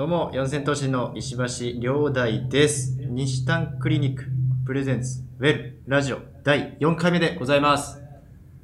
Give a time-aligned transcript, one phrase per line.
[0.00, 2.96] どうも、四千頭身の石橋良大です。
[3.02, 4.24] 西丹クリニック
[4.64, 8.00] プレゼンツウェルラジオ第4回目でございます。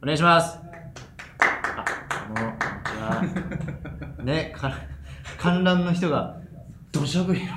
[0.02, 0.58] お願いします。
[1.40, 1.84] あ、
[2.34, 2.78] どうも、こん
[3.20, 4.24] にちは。
[4.24, 4.78] ね、か
[5.36, 6.40] 観覧の人が
[6.90, 7.52] 土砂降りの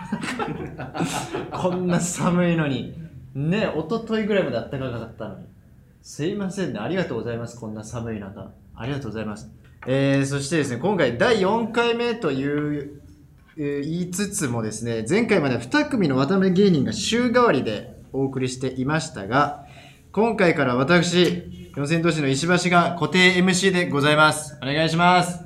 [0.76, 2.94] 中こんな寒いのに、
[3.34, 5.46] ね、一昨日ぐらいまで暖かかったのに。
[6.02, 6.80] すいませんね。
[6.80, 7.58] ありがとうございます。
[7.58, 8.52] こんな寒い中。
[8.76, 9.50] ありがとうございます。
[9.88, 13.00] えー、そしてですね、今回第4回目という、
[13.60, 19.66] 言いつつもですね、前回まで2組の渡辺芸人が週替わりでお送りしていましたが、
[20.14, 24.58] 今回から私、四千頭身の石橋が固定 MC でございます。
[24.64, 25.44] お願いします。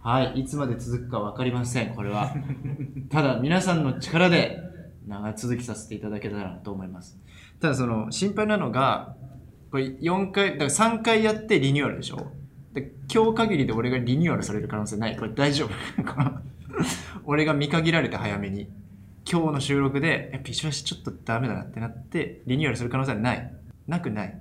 [0.00, 2.34] はい、いつまで続くか分かりません、これは。
[3.08, 4.58] ただ、皆さんの力で
[5.06, 7.16] 長続きさせていただけたらなと思います。
[7.60, 9.14] ただ、その、心配なのが、
[9.70, 12.32] これ4回、だから3回やってリニューアルでしょ？
[12.74, 15.70] で今日限りで俺がリニューアルされる可能性ないこれ大丈夫
[17.30, 18.70] 俺が見限られて早めに
[19.30, 23.54] 今日の収録でえピシュワシちょっとダメだなってなってリニューアルする可能性はない。
[23.86, 24.38] なくない。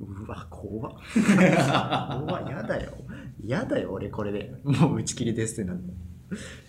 [0.00, 0.92] うわ怖っ。
[2.26, 2.92] 怖っやだよ。
[3.42, 4.52] やだよ俺これで。
[4.64, 5.80] もう打ち切りですってなる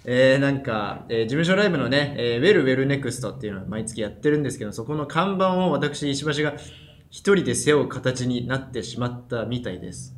[0.06, 6.54] えー、なんか、えー事務所ライブのね、えーウェルウェルネクストっていうのは毎月やってるんですけど、そこの看板を私、石橋が
[7.10, 10.16] 一人で背負う形になってしまったみたいです。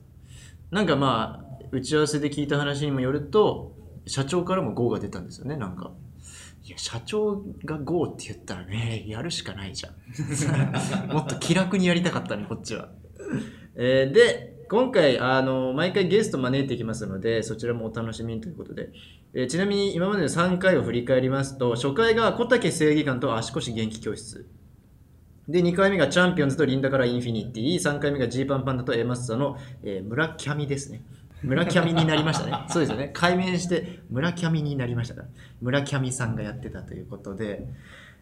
[0.70, 5.92] なんかまあ、打ち合わせで聞いた話にもよると、社長からも GO が出たんですよね、なんか。
[6.66, 11.12] いや、社長が GO って言ったらね、やるしかないじゃん。
[11.12, 12.90] もっと気楽にやりたかったね、こっちは。
[13.76, 18.90] えーで、今回、あの、毎回ゲスト招いていきますので、そちらもお楽しみにということで。
[19.34, 24.48] えーちなみに今までの3回を振り返りますと、初回が小竹正義感と足腰元気教室。
[25.50, 31.02] で、2回目がチャンピオンズとリンダからインフィニティ、3回目がジーパンパンダとエマッサの、えー村キャミですね。
[31.44, 32.54] 村キャミになりましたね。
[32.70, 33.10] そうですよね。
[33.14, 35.28] 改名して村キャミになりましたから。
[35.62, 37.68] 村キャミさんがやってたということで、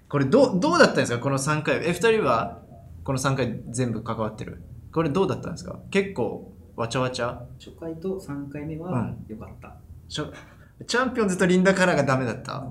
[0.09, 1.19] これどう、どうだったんですか？
[1.19, 1.77] この3回。
[1.77, 2.59] え、2人は
[3.03, 4.61] この3回全部関わってる？
[4.91, 5.79] これどうだったんですか？
[5.91, 7.41] 結構わちゃわちゃ？
[7.59, 9.75] 初回と3回目はうん良かった。
[10.07, 10.25] しょ
[10.87, 12.65] チャンピオンズとリンダカラーがダメだった？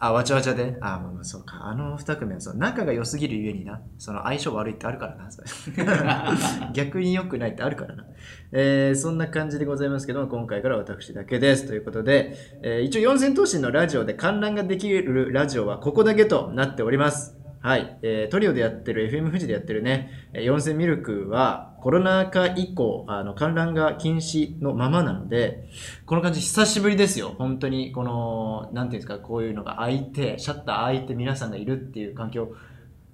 [0.00, 0.76] あ、わちゃわちゃで。
[0.80, 1.66] あ、まあまあそうか。
[1.66, 8.04] あの二組はそう、仲が良すぎるゆえにな、その相性悪いってあるからな、 逆に良くないってあるからな。
[8.52, 11.66] えーそんな感じでございますけども、今回から私だけです。
[11.66, 17.36] ということで、えー一応四千頭身のラジオで観覧ができるラジオはここだけとなっております。
[17.60, 25.68] はい、えートリオでやってる FM 富士でやってるね、えー四千ミルクはコロナ禍以降、あの観覧が禁止のままなので、
[26.06, 27.34] この感じ久しぶりですよ。
[27.38, 32.52] 本当に、この、なんていうんですか、こういうのが開いて、シャッター開いて皆さんがいるっていう環境、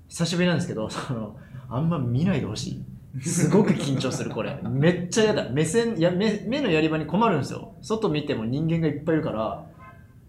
[0.08, 1.36] 久しぶりなんですけど、その、
[1.69, 2.84] あんま見ないでほしい。
[3.22, 4.58] すごく緊張する、これ。
[4.62, 5.48] めっちゃ嫌だ。
[5.50, 7.75] 目線、や目目のやり場に困るんですよ。
[7.82, 9.66] 外見ても人間がいっぱいいるから、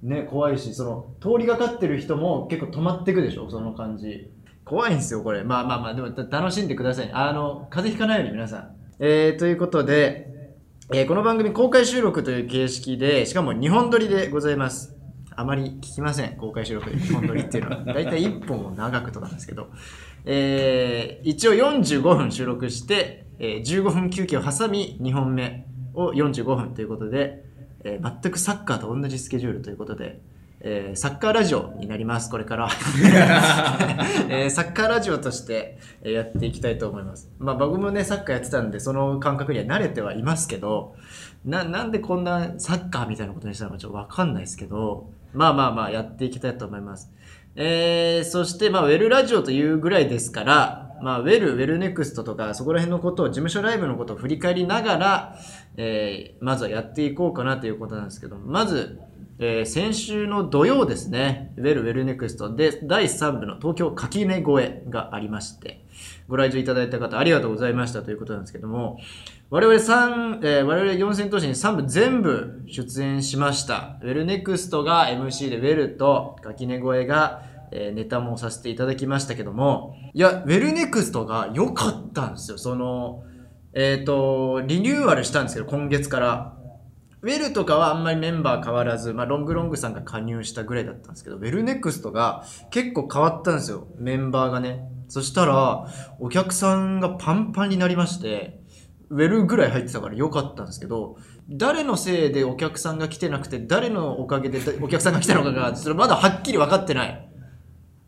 [0.03, 4.29] ね、怖いし、その、通りがかってる人も結構止まってくでしょ、その感じ。
[4.65, 5.43] 怖いんですよ、これ。
[5.43, 7.11] まあまあまあ、でも楽しんでください。
[7.13, 8.75] あの、風邪ひかないように皆さん。
[8.99, 10.33] えー、ということで、
[10.93, 14.95] えーこの番組公開収録という形式で、しかも2本撮りでございます。
[15.35, 17.83] あまり聞きません、公開収録で2本撮りっていうのは。
[17.85, 19.69] だいたい1本を長くとかなんですけど。
[20.25, 27.45] えー一応45分収録して、えー15分休憩を挟み2本目を45分ということで、
[27.83, 30.21] えー全くサッカーと同じスケジュールということで、
[30.67, 32.69] えーサッカーラジオになります、これから。
[34.29, 37.31] えーサッカーラジオとしてえーやっていきたいと思います。
[37.37, 40.95] まあ僕もね、サッカーやってたんで、その感覚には慣れてはいますけど、
[41.45, 47.13] な、なんでこんなサッカーみたいなことにしたのかちょっとわかんないですけど、まあまあまあやっていきたいと思います。
[47.55, 55.35] えー、そしてまあウェルラジオというぐらいですから、まあウェル、ウェルネクストとかそこら辺のことを、事務所ライブのことを振り返りながら、
[55.77, 58.99] えー、まずはやっていこうかなということなんですけど、まず、
[59.37, 65.83] えー先週の土曜ですね、ウェルウェルネクストで第3部の東京垣根越えがありまして、
[66.29, 68.97] ご来場いただいた方ありがとうございましたということなんですけども、
[69.49, 73.97] 我々3、えー我々四千頭身3部全部出演しました。
[74.01, 77.41] ウェルネクストが MC でウェルと垣根越えが、
[77.71, 82.57] えーネタもさせていただきましたけども、いや、ウェルネクストが良かったんですよ。
[82.57, 83.25] その、
[83.73, 86.54] えっ、と、リニューアルしたんですけど、今月から。
[87.25, 94.87] ウェルとかはあんまりメンバー変わらず、まあ、ロングロングさんが加入したぐらいだったんですけど、ウェルネクストが結構変わったんですよ、メンバーがね。
[95.07, 95.87] そしたら、
[96.19, 98.61] お客さんがパンパンになりまして、
[99.09, 101.17] ウェルぐらい入ってたから良かったんですけど、
[101.49, 107.27] 誰のせいでお客さんが来てなくて、誰のおかげでお客さんが来たのかが、それ まだはっきり分かってない。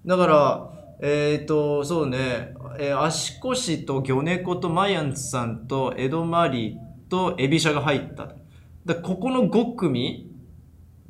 [0.06, 0.70] だから、
[1.02, 8.36] えっ、と、そうね、えー足腰と魚猫とマヤンツさんとエドマリーとエビシャが入った。
[8.88, 10.32] だここの5組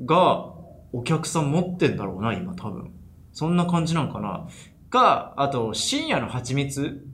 [0.06, 0.54] が、
[0.94, 2.92] お客さん持ってんだろうな、今多分。
[3.32, 4.48] そんな感じなんかな。
[4.90, 7.06] か、あと、深夜の蜂蜜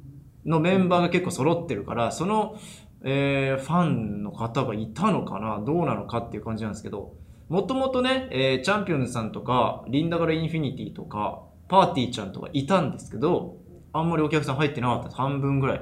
[0.45, 2.55] のメンバーが結構揃ってるから、その、
[3.03, 7.13] えーファンの方がいたのかなどうなのかっていう感じなんですけど、
[7.49, 13.57] もともとね、えーチャンピオンズさんとか、リンダガラインフィニティとか、パーティーちゃんとかいたんですけど、
[13.91, 15.15] あんまりお客さん入ってなかった。
[15.15, 15.81] 半分ぐらい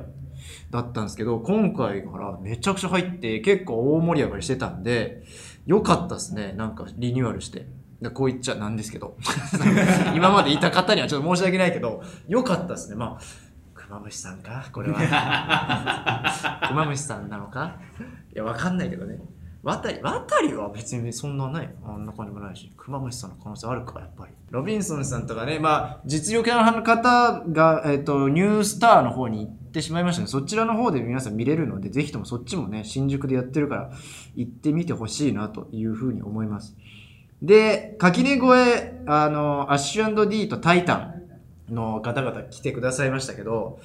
[0.69, 5.23] だったんですけど、今回からめちゃくちゃ入って結構大盛り上がりしてたんで、
[5.65, 6.53] 良かったですね。
[6.53, 7.67] なんかリニューアルして。
[8.01, 9.15] でこう言っちゃなんですけど。
[10.15, 12.95] 今までいた方にはちょっと申し訳ないけど、良かったですね。
[12.95, 13.21] まあ、
[13.75, 14.65] 熊虫さんか？
[14.71, 14.99] これは。
[16.67, 17.75] 熊虫さんなのか？
[18.33, 19.19] いや、わかんないけどね。
[19.63, 21.69] 渡り、渡りは別にそんなない。
[21.85, 24.33] あんな感じもないし、熊虫さんの可能性あるか、やっぱり。
[24.49, 30.27] ロビンソンさんとかね、まあ、実力派の方が、えっ、と、ニュースターの方に行ってってしまいましたね。
[30.27, 33.91] そちらの方で皆さん見れるので、ぜひともそっちもね、新宿でやってるから、
[34.35, 36.75] 行ってみてほしいな、というふうに思います。
[37.41, 41.15] で、垣根越え、あの、アッシュ &D とタイタ
[41.69, 43.79] ンの方々来てくださいましたけど、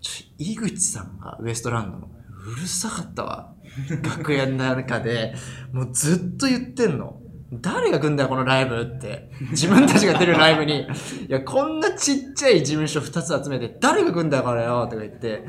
[0.00, 2.10] ちょ井口さんがウエストランドの、
[2.46, 3.54] うるさかったわ。
[4.02, 5.34] 楽屋の中で、
[5.72, 7.19] もうずっと言ってんの。
[7.52, 9.30] 誰が来んだよ、このライブって。
[9.50, 10.82] 自分たちが出るライブに。
[10.82, 10.86] い
[11.28, 15.44] や、こんなちっちゃい事務所2つ集めて、誰が来んだよ、これよ、とか言って。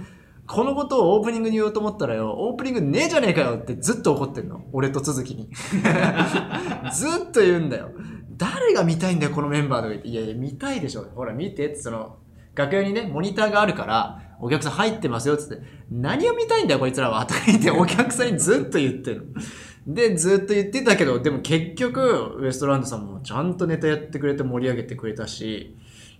[0.47, 4.65] このことをオープニングに言おうと思ったらよ、オープニングねえじゃねえかよってずっと怒ってんの。
[4.73, 5.49] 俺と続きに。
[6.91, 7.91] ずっと言うんだよ。
[8.37, 10.09] 誰が見たいんだよ、このメンバーとか言って。
[10.09, 11.05] いやいや、見たいでしょ。
[11.15, 12.17] ほら、見てって、その、
[12.55, 15.61] 楽屋にね、モニターがあるから、お客さん入ってますよ、つって。
[15.91, 17.25] 何を見たいんだよ、こいつらは。
[17.25, 19.41] とか言って、お客さんにずっと言ってるの。
[19.87, 25.77] で、ずっと言ってたけど、でも結局、ウエストランドさんもちゃんとネタやってくれて盛り上げてくれたし、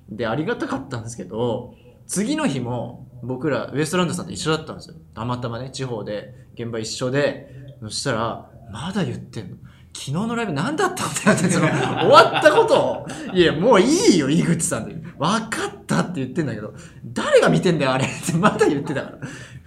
[0.09, 1.75] で、ありがたかったんですけど、
[2.07, 4.95] 次の日も僕らウエストランドさんと一緒だったんですよ。
[5.13, 9.57] たまたまね、地方で現場一緒で、そしたら、まだ言ってんの。
[9.93, 11.67] 昨日のライブ何だったんだよって、その、
[12.01, 14.95] 終わったことを、いや、もういいよ、井口さんで。
[15.17, 16.73] 分かったって言ってんだけど、
[17.05, 19.17] 誰が見てんだよ、あれってまだ言ってたから。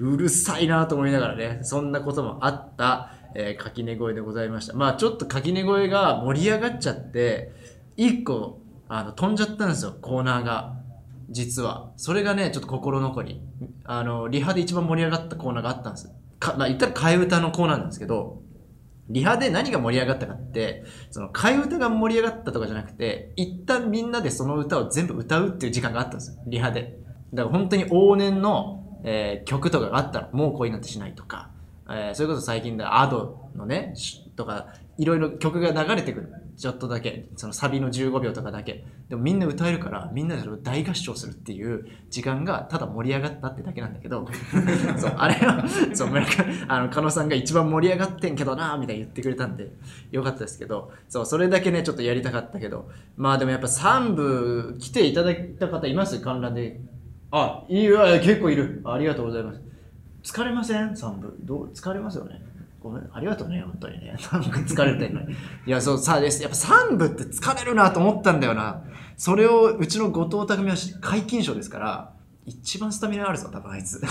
[0.00, 4.74] うるさいなと思いながらね、そんなこともあった、えー、垣根声でございました。
[4.74, 7.52] まあちょっと垣根声が盛り上がっちゃって、
[7.96, 10.76] 一個、あの、飛んじゃったんですよ、コーナーが。
[11.30, 11.92] 実は。
[11.96, 13.40] それがね、ちょっと心残り。
[13.84, 16.12] あの、リハで一番盛り上がったコーナーがあったんです。
[16.38, 18.42] か、まあ言ったら替え歌のコーナーなんですけど、
[19.08, 26.98] リハで何が盛り上がったかって、その替え歌が盛り上がったとかじゃなくて、一旦みんなでその歌を全部歌うっていう時間があったんですよ、リハで。
[27.32, 31.50] だから本当に往年の、えー曲とかがあったら、もう恋なんてしないとか、
[31.88, 36.32] えーそれこそ最近だ、アドのね、しとか、いろいろ曲が流れてくる。
[36.56, 37.26] ちょっとだけ。
[37.36, 38.84] そのサビの15秒とかだけ。
[39.08, 44.26] でもみんな歌えるから、みんなでそれを大合唱するっていう時間がただ盛り上がったってだけなんだけど、
[44.96, 46.30] そう、あれは、そう、村上、
[46.68, 49.72] あの、加野さんが一番盛り上がってんけどなみたいに言ってくれたんで、
[50.12, 56.20] よかったですけど、そう、それだけね、ちょっとやりたかったけど、まあでもやっぱ3部来ていただいた方います？
[56.20, 56.80] 観覧で。
[57.32, 58.80] あ、いいよ、結構いる。
[58.84, 59.60] ありがとうございます。
[60.24, 61.36] 疲れません ?3 部。
[61.40, 61.72] どう？
[61.72, 62.42] 疲れますよね。
[62.80, 64.16] ごめん、ありがとうね、本当にね。
[64.32, 65.34] なんか疲れてんのに。
[65.66, 66.42] いや、そう、さあです。
[66.42, 68.82] やっぱ3部って疲れるなと思ったんだよな。
[69.16, 72.12] それを、うちの後藤匠は皆勤賞ですから、
[72.46, 74.02] 一番スタミナあるぞ、多分あいつ。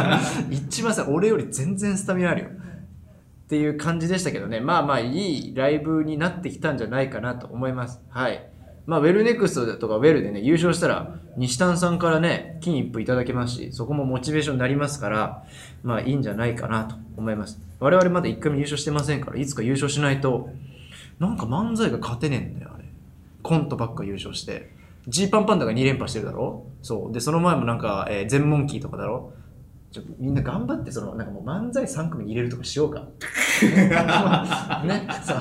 [0.50, 2.48] 一番さ、俺より全然スタミナあるよ。
[2.48, 4.60] っていう感じでしたけどね。
[4.60, 8.00] まあまあ、いいライブになってきたんじゃないかなと思います。
[8.08, 8.51] はい。
[8.86, 15.44] まあ、ウェルネクストとかウェルでね、優勝したら、西丹さんからね、金一封いただけますし、そこもモチベーションになりますから、
[15.84, 17.60] まあいいんじゃないかなと思います。
[17.78, 20.50] 我々まだ一回も優勝してませんから、いつか優勝しないと、
[21.20, 22.84] なんか漫才が勝てねえんだよ、あれ。
[23.42, 24.72] コントばっか優勝して。
[25.08, 26.66] ジーパンパンダが2連覇してるだろ？
[26.82, 27.12] そう。
[27.12, 29.32] で、その前もなんか、えー、全モンキーとかだろ？
[29.92, 33.00] ちょみんな頑張って、その、なんかもう漫才3組に入れるとかしようか。
[34.86, 35.38] ね、そう。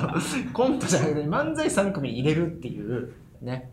[0.54, 3.72] コントじゃなくて、漫才3組に入れるっていう、ね。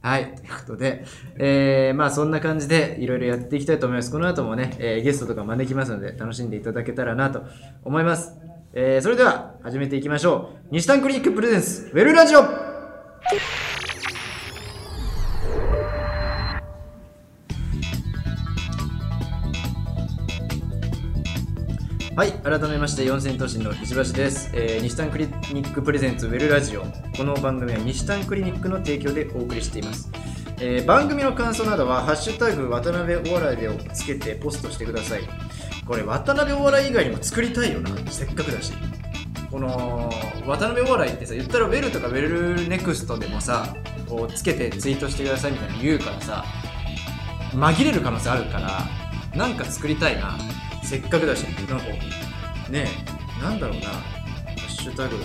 [0.00, 0.34] はい。
[0.36, 1.04] ということで、
[1.36, 4.12] えー、まあそんな感じでいろいろやっていきたいと思います。
[4.12, 7.42] この後もね、えーゲストとか招きますので楽しんでいただけたらなと
[7.84, 8.32] 思います。
[8.72, 10.68] えー、それでは始めていきましょう。
[10.70, 12.42] 西丹クリニックプレゼンス、ウェルラジオ
[22.18, 26.82] はい、改めまして四千頭身の石橋です、えー西丹クリニックプレゼンツウェルラジオ。
[27.16, 30.10] この番組は西丹クリニックの提供でお送りしています、
[30.58, 35.20] えー番組の感想などは「ハッシュタグ渡辺お笑いで」をつけてポストしてください。
[35.86, 37.90] これ渡辺お笑い以外にも作りたいよな。
[38.10, 38.72] せっかくだし。
[39.48, 40.12] この
[40.44, 43.76] 渡辺お笑いってさ言ったらウェルとかウェルネクストでもさ
[44.08, 46.44] こうつけてツイートしてくださいみたいな言うからさ
[47.52, 48.84] 紛れる可能性あるから
[49.36, 50.36] なんか作りたいな。
[50.88, 51.84] せっかくだしなんか
[52.70, 53.88] ねえなんだろうな。
[53.88, 54.02] ハ
[54.56, 55.16] ッシュタグ。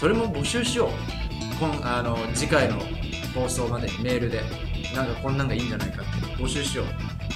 [0.00, 1.60] それも募集しよう。
[1.60, 2.78] こんあの次回の
[3.34, 4.40] 放送までにメールで。
[4.96, 6.42] なんかこんなんがいいんじゃないかって。
[6.42, 6.84] 募集しよ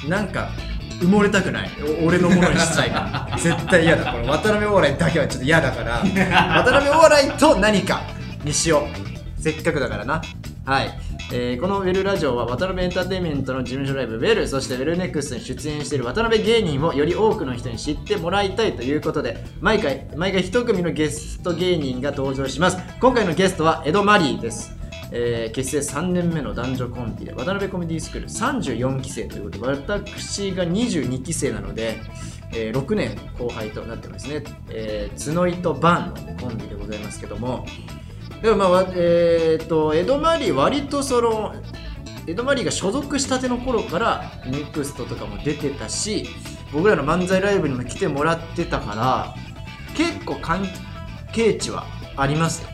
[0.06, 0.08] う。
[0.08, 0.48] なんか
[1.00, 1.70] 埋もれたくない。
[2.02, 4.12] お俺のものにしたいから絶対嫌だ。
[4.14, 5.98] この渡辺お笑いだけはちょっと嫌だから。
[6.64, 8.00] 渡辺お笑いと何か
[8.44, 8.88] にしよ
[9.38, 9.42] う。
[9.42, 10.22] せっかくだからな。
[10.64, 22.78] はいえーこのウェルラジオは渡辺エンターテインメントの事務所ライブウェルそしてウェルネクスに出演している渡辺芸人をより多くの人に知ってもらいたいということで毎回毎回一組のゲスト芸人が登場します。
[23.00, 24.74] 今回のゲストはエド・マリーです。
[25.12, 31.96] えー結成3年目の男女コンビで渡辺コメディスクール34期生ということで私が22期生なので、
[32.54, 37.66] えー6年後輩となってますね、えー角井とバンのコンビでございますけども
[38.42, 41.54] でもまあえー、とエド・マリー割とその
[42.26, 46.26] エド・マリーが所属したての頃からネクストとかも出てたし
[46.72, 49.34] 僕らの漫才ライブにも来てもらってたから
[49.96, 50.66] 結構関
[51.32, 52.68] 係値はありますよ。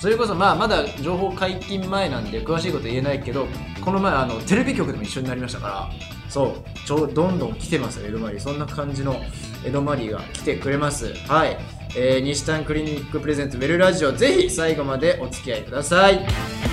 [0.00, 3.48] それこそまあまだ情報解禁前なんで詳しいこと言えないけど
[3.84, 5.90] この前あのテレビ局でも一緒になりましたから
[6.28, 9.16] そうちょどんどん来てますよエドマリーそんな感じの
[9.64, 11.14] エドマリーが来てくれます。
[11.26, 11.58] はい、
[11.96, 16.67] えー、西丹クリニックプレゼンツウェルラジオぜひ最後までお付き合いください。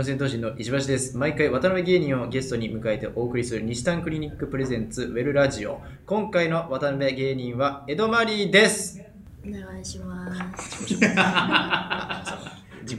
[0.00, 1.18] 四千頭身の石橋です。
[1.18, 5.82] 毎回渡辺芸人をゲストに迎えてお送りする西丹クリニックプレゼンツウェルラジオ。
[6.06, 8.98] 今回の渡辺芸人はエドマリーです。
[9.46, 10.86] お願いします。
[10.86, 10.98] 自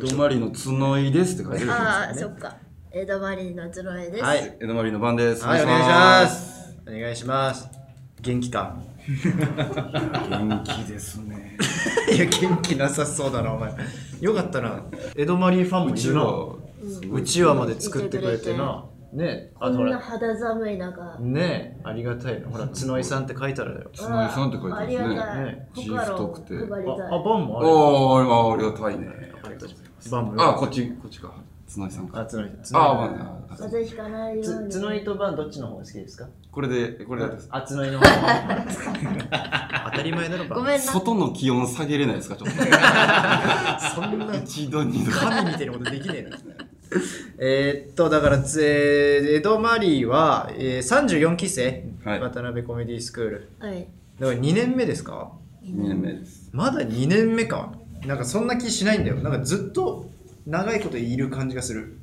[0.06, 2.58] 江戸マリの角井ですって書いてるああ、そっか。
[2.92, 4.24] 江戸マリーのズロエです。
[4.24, 4.58] はい。
[4.62, 5.44] 江戸マリの番です。
[5.44, 6.78] はい、お願いします。
[6.88, 7.68] お願いします。
[8.22, 8.78] 元気か？
[10.30, 11.58] 元気ですね。
[12.16, 13.74] いや、元気なさそうだな、お前。
[14.22, 14.84] よかったな。
[15.16, 16.61] エドマリーファンもいるな。
[17.12, 18.86] うちわまで作ってくれてな。
[19.14, 19.90] ねあとほら。
[19.92, 21.18] こんな肌寒い中。
[21.20, 22.48] ねありがたいな。
[22.50, 23.92] ほら、角井さんって書いてあるよ。
[23.96, 25.46] 角井さんって書いてますねありがたい。
[25.46, 26.86] ね字他の太くてあ、配りたい。
[26.86, 27.68] あバンもある。
[27.68, 29.08] ああ、ありがたいね。
[29.44, 30.10] ありがとうございます。
[30.12, 31.34] バンもあ、こっち、こっちか。
[31.74, 32.22] 角井さんか。
[32.22, 32.46] あ、角井。
[32.46, 34.70] あ、まあ、あ風邪ひかないように。
[34.70, 36.28] つ角井とバンどっちの方が好きですか？
[36.52, 37.48] これで、これです。
[37.52, 38.06] あ、角井の方。
[39.92, 40.60] 当たり前だろ、バン。
[40.60, 40.80] ごめんな。
[40.80, 42.56] 外の気温下げれないですか、ちょっと。
[44.02, 45.12] そんな一度、二度。
[45.12, 46.38] 神みたいなことできねえな。
[47.40, 53.50] えーっと、だから、つえーエド・マリーは、えー、34期生、はい渡辺コメディスクール。
[53.60, 53.88] はい。
[54.20, 55.32] だから2年目ですか
[55.64, 56.50] ？2年目です。
[56.52, 57.74] まだ2年目か。
[58.06, 59.18] なんかそんな気しないんだよ。
[59.18, 60.10] なんかずっと
[60.48, 61.98] 長いこといる感じがする。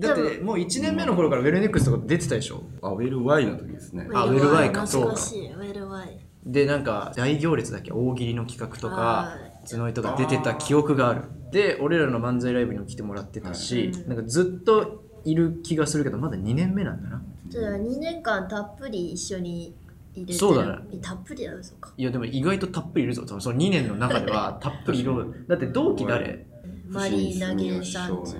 [0.00, 2.62] だってもう1年目の頃からウェルネックスとか出てたでしょ？
[2.82, 5.46] あ、ウェルワイの時ですねあウェルワイか懐かしい。
[5.52, 6.18] ウェルワイ。
[6.44, 7.92] でなんか大行列だっけ？
[7.92, 9.36] 大喜利の企画とか
[9.76, 14.08] は角井とか出てた記憶があるで俺らの漫才ライブにも来てもらってたし、はい。
[14.08, 17.22] なんかずっといる気がするけどまだ2年目なんだな。
[17.48, 19.74] じゃあ2年間たっぷり一緒に
[20.14, 20.38] 入れてる。
[20.38, 20.98] そうだね。
[21.00, 21.92] たっぷりだよ、そっか。
[21.96, 23.26] いやでも意外とたっぷりいるぞ。
[23.26, 26.46] そのその2年の中では たっぷりいるだって同期誰？
[26.88, 28.36] マリーナゲンさんち。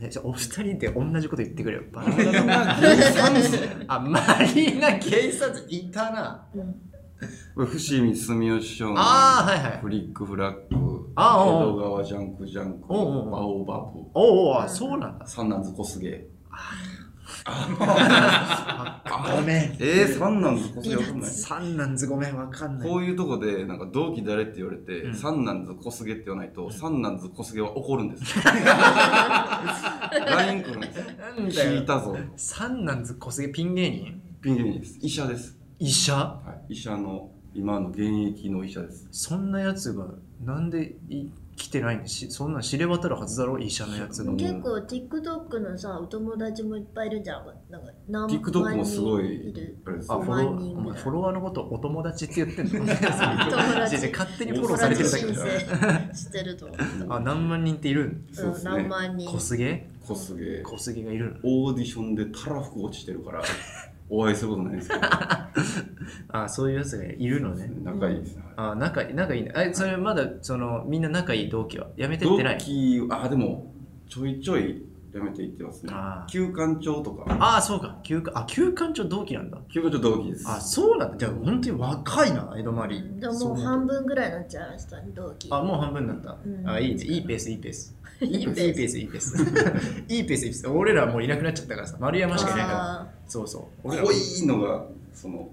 [0.00, 1.82] えじゃあお二人で同じこと言ってくれよ。
[1.92, 2.76] バラバラ
[3.88, 4.20] あマ
[4.54, 6.74] リーナ・ゲイサいたなうん
[7.54, 16.24] これ、伏見住吉師匠のああはいはいフリックフラッグ、あおうおう江戸川ジャンクジャンク、おうおうバオバブ、おうおうあそうなんだ三男ズ小菅。
[19.34, 21.30] ごめんえー、三男ズ小菅わかんない？
[21.30, 28.44] 三男ズごめんわかんないこういうとこで、なんか同期誰って言われて、うん三男ズ小菅って言わないと、三男ズ小菅は怒るんですよ。
[30.26, 31.04] LINE 来るんですよ。
[31.18, 32.16] なん聞いたぞ。
[32.36, 34.22] 三男ズ小菅ピン芸人？
[34.40, 34.98] ピン芸人です。
[35.02, 35.57] 医者です。
[35.78, 36.14] 医者？
[36.14, 39.08] はい、医者の、今の現役の医者です。
[39.10, 40.06] そんなやつが
[40.44, 43.58] なんでい来てないんでしそんなん知れ渡るはずだろ？
[43.58, 44.30] 医者のやつが。
[44.30, 47.46] うん結構 TikTok のさお友達もいっぱいいるんじゃん。
[47.68, 50.34] なんか何 TikTok もすごいいるあれですあ5フォ
[50.84, 52.84] ロフォロワーのことお友達って言ってんの？
[52.86, 56.56] 勝手にフォローされてるだけしてる
[57.08, 58.06] あ何万人っているん？
[58.28, 58.70] うんそうですね。
[58.70, 59.28] 何万人。
[59.28, 59.86] 小菅？
[60.02, 60.62] 小菅。
[60.62, 61.38] 小菅がいるの。
[61.42, 63.42] オーディションでたらふく落ちてるから、
[64.10, 65.00] お会いすることないんですけど、
[66.32, 67.70] あそういうやつがいるのね。
[67.82, 68.42] 仲いいですね。
[68.56, 69.52] あ仲仲いいね。
[69.54, 71.88] あそれまだそのみんな仲いい同期は？
[71.96, 72.58] やめてって同ない？
[72.58, 73.72] 期、あ、でも、
[74.08, 75.92] ちょいちょいやめていってますね。
[75.94, 76.24] あ。
[76.28, 76.30] ー。
[76.30, 77.98] 休館長とか、ああそうか。
[78.02, 79.58] 休館あ休館長同期なんだ。
[79.72, 80.48] 休館長同期です。
[80.48, 81.16] あそうなんだ。
[81.18, 85.48] じゃあ本当に若いな江戸マリーでももう半分ぐらいになっちゃいました同期。
[85.50, 86.36] あ、もう半分になった。
[86.44, 86.68] うん。
[86.68, 87.04] あ、いいね。
[87.04, 87.94] いいペース、いいペース。
[88.20, 90.04] いいペースいいペース、いいペース。
[90.08, 90.68] いいペース、いいペース。
[90.68, 91.96] 俺らもういなくなっちゃったからさ。
[92.00, 93.00] 丸山しかいないから。
[93.00, 93.62] あそうそう。
[93.84, 95.50] 俺ら濃いのが、その、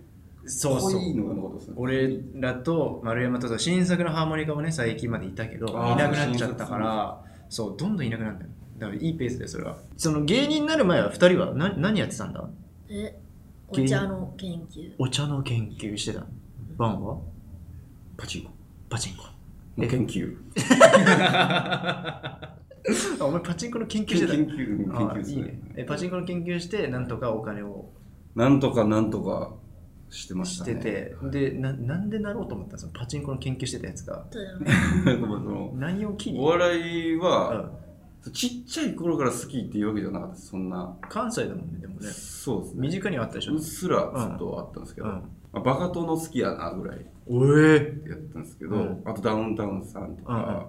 [0.48, 1.74] そうそう濃いのが残ってますね。
[1.78, 12.48] 俺らと丸山と新作のハーモニカもね最近までいたけどいなくなっちゃったからそうどんどんいなくなったよだからいいペースでそれはその芸人になる前は2人は何何やってたんだ？
[12.90, 13.18] え
[13.70, 16.28] お茶の研究お茶の研究してたの
[16.78, 17.18] バンは？
[18.16, 18.52] パチンコ。
[18.88, 19.30] パチンコの
[19.78, 20.36] 研究。
[23.20, 24.34] あお前パチンコの研究研してた。
[24.34, 25.60] 究、研あ究ですいいね。
[25.76, 27.90] えパチンコの研究してなんとかお金を。
[28.36, 29.54] なんとかなんとか
[30.10, 30.66] してましね。
[30.66, 34.26] したてて、でななんでなろうと思ったのそのパチンコの研究してたやつが。
[35.76, 37.72] 何をお笑いは、
[38.26, 38.32] うん。
[38.32, 40.96] ちっちゃい頃から好きっていうわけじゃなかったですそんな。
[41.10, 42.08] 関西だもんねでもね。
[42.08, 42.82] そうですね。
[42.82, 43.54] 身近にはあったでしょ。
[43.54, 45.22] うっすらずっとあったんですけど、うん
[45.56, 47.98] まあ、バカ殿好きやなぐらいおえ。
[48.08, 49.02] やったんですけど、うん。
[49.06, 50.68] あとダウンタウンさんとか、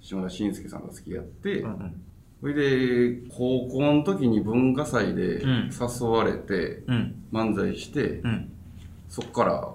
[0.00, 2.02] 島田紳介さんが好きやって、うんうん。
[2.40, 5.70] それで高校の時に文化祭でうん。
[5.70, 7.24] 誘われてうん。
[7.32, 8.52] 漫才して、うん。
[9.08, 9.68] そっから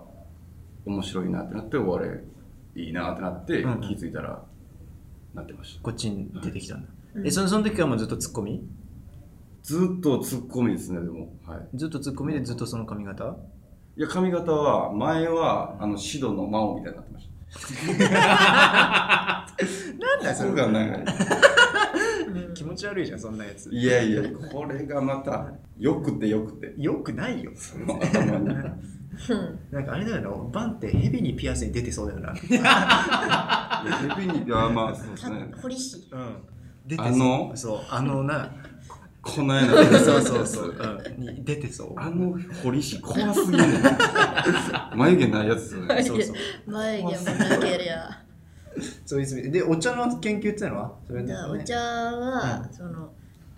[0.86, 2.10] 面白いなってなってお笑
[2.76, 3.82] いいいなってなって、うんうん。
[3.82, 4.42] 気づいたら
[5.36, 5.82] なってました。
[5.84, 8.64] こっちに出てきたんだ、うんえそのその時はもうずっとツッコミ？
[9.64, 11.34] ずっとツッコミですねでも。
[11.46, 11.68] はい。
[11.76, 13.36] ずっとツッコミでずっとその髪型？
[13.98, 17.38] いや髪型は前はあのシドの魔王みたいになってました。
[19.98, 20.52] なんだそれ。
[20.52, 21.06] が長い
[22.54, 23.72] 気持ち悪いじゃんそんなやつ。
[23.74, 25.48] いやいやこれがまた
[25.80, 26.76] よくてよくて。
[26.78, 27.52] よくないよ。
[27.56, 28.50] その頭に。
[28.50, 29.60] うん。
[29.72, 32.34] なんかあれだよなバンってヘビにピアスに出てそうだよな。
[32.38, 32.50] ヘ
[34.22, 35.48] ビにあまあそうですね。
[35.56, 36.36] た堀市うん。
[36.86, 37.52] 出てあの？
[37.56, 38.52] そうそうあのな
[39.28, 40.76] こないなそうそうそう、
[41.18, 41.94] うん、に出てそう。
[41.98, 43.66] あの堀市怖すぎんね。
[43.68, 43.82] ん
[44.98, 46.36] 眉毛ないやつそうそう。
[46.72, 48.24] 眉毛もなけりゃ
[49.06, 50.94] そういうでお茶の研究っていうのは？
[51.06, 53.12] それじゃあお茶は、その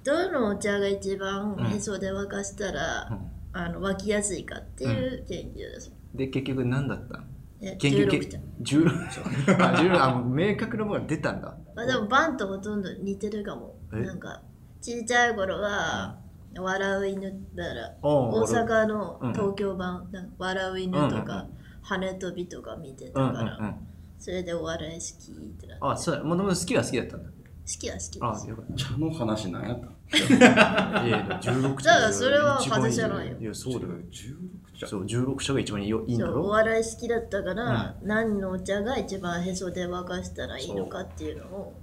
[0.03, 1.65] どのお茶が一番うん。
[1.67, 3.17] へそで沸かしたら、うん。
[3.51, 7.21] あの沸きやすいかっていう研究です、で結局何だった？
[7.61, 8.39] え研究16結茶。
[8.77, 11.57] 16あ16あもう明確なものが出たんだ。
[11.75, 13.75] まあ、でもバンとほとんど似てるかも。
[13.93, 13.97] え？
[14.01, 14.41] なんか
[14.81, 16.17] ちっちゃい頃は、
[16.57, 19.33] 笑う犬だらお大阪のうん。
[19.33, 21.47] 東京版、なんか笑う犬とうんうんか、
[21.81, 23.87] 羽飛びとか見てうんうんうたから、ん。
[24.17, 25.85] それでお笑い好きってなって。
[25.85, 27.29] あそうもともと好きは好きだったんだ。
[27.29, 27.33] 好
[27.79, 28.47] きは好きです。
[28.47, 33.37] あよかっ茶の話なんやったたいやいや16だからそれは一番いい風じゃないよ。
[33.39, 33.93] いやそうだよ。
[33.93, 41.73] 16茶そう16社が一番いいよいいんだそうおろ笑い好きだったから、何のお茶が一番へそで沸かしたらいいのかっていうのを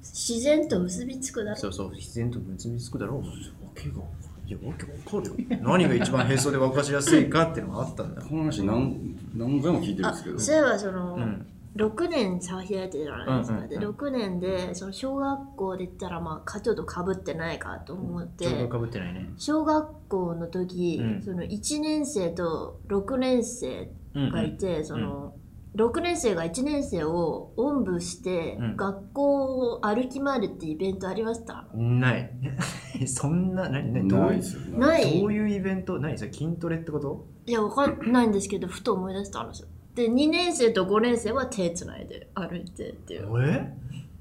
[0.00, 3.24] 自然と結びつくだろそうそう自然と結びつくだろうわ
[3.74, 3.96] けが
[4.46, 4.52] い。
[4.52, 5.58] やわけわかるよ。
[5.60, 8.26] 何が一番へそで沸かしやすいかっていうのがあったんだよ。
[8.28, 10.38] この話何何回も聞いてるんあですけど。
[10.38, 11.46] そういえばその、うん。
[11.76, 13.80] 6年差開いてるじゃないですか、うんうんうん。
[13.80, 19.30] で6年でその小学校で言ったらまあかちょっとかぶってないかと思って、かぶってないね。
[19.36, 21.22] 小学校の時、うん。
[21.22, 25.34] その1年生と6年生うんがいて、その
[25.78, 28.76] 6年生が1年生をおんぶして、うん。
[28.76, 31.66] 学校を歩き回るってイベントありました？
[31.74, 32.30] ない。
[33.06, 34.26] そんな何何どういう？
[34.28, 34.60] ないですよ。
[34.62, 35.20] ねない。
[35.20, 35.98] どういうイベント？
[36.00, 37.26] 何それ筋トレってこと？
[37.46, 43.28] いやわかんないんですけどふと思い出したんですよで2年生と5年生は手つないで歩いてっていう。
[43.42, 43.72] え？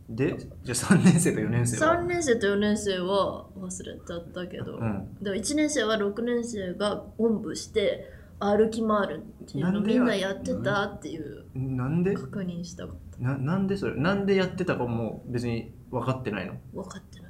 [0.09, 3.69] でじゃあ3年生と4年生は？3年生と4年生は忘れ
[4.07, 5.17] ちゃったけど、うん。
[5.21, 8.05] でも1年生は6年生がおんぶして
[8.39, 9.82] 歩き回るっていうの。
[9.82, 11.45] みんなやってたっていう。
[11.56, 12.13] なんで？
[12.13, 13.95] 確認したかっななんでそれ？
[13.95, 16.54] なんでやってたかも別に分かってないの？
[16.54, 17.28] た分かってない。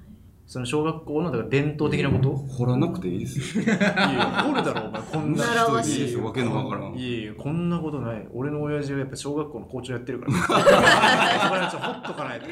[0.49, 2.33] その小学校のだから伝統的なこと？
[2.35, 3.63] 掘らなくていいですよ。
[3.67, 6.23] いや掘るだろお前こんな習わしいいいですよ。
[6.25, 6.93] わけのわからん。
[6.95, 8.27] いやいやこんなことない。
[8.33, 10.31] 俺の親父はやっぱ小学校の校長やってるから。
[10.39, 12.45] そこら辺ちょっとほっとかないと。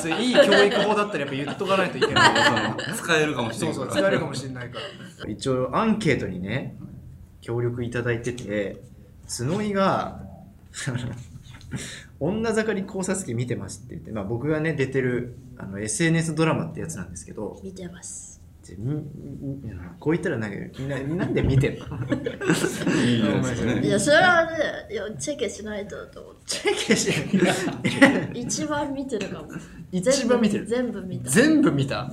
[0.00, 2.34] それいい教育法だったらやっぱ言っとかないといけない。
[2.94, 4.78] 使えるかもしそれないうそう使えるかもしれないか
[5.24, 6.76] ら一応アンケートにね
[7.44, 8.78] 協力いただいてて
[9.28, 10.22] 角井が
[12.18, 18.32] 女盛り考察機見てますって言って、まあ、僕がね出てるあの SNS ドラマってやつなんですけど見てます。
[20.00, 21.84] こう言ったらなんかみんななんで見てんの？
[23.04, 23.86] いいですかね。
[23.86, 24.58] いやそれはね
[24.90, 26.40] いやチェケしないとと思って。
[26.46, 29.48] チェケして一番見てるかも。
[29.92, 30.66] 一番見てる。
[30.66, 31.28] 全部見た。
[31.30, 32.10] 全部見た、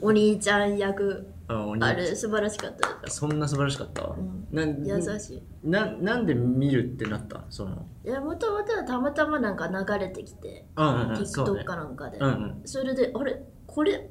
[0.00, 3.10] お兄ちゃん役あお兄あれ素晴らしかった。
[3.10, 4.46] そんな素晴らしかった、ん。
[4.50, 5.42] な優しい。
[5.62, 7.44] ななんで見るってなった？
[7.50, 7.86] その。
[8.04, 12.62] いやもともとはたまたまなんか流れてきてうんうんうんそう TikTok ねかなんかで、うんうん。
[12.64, 14.08] それであれこれ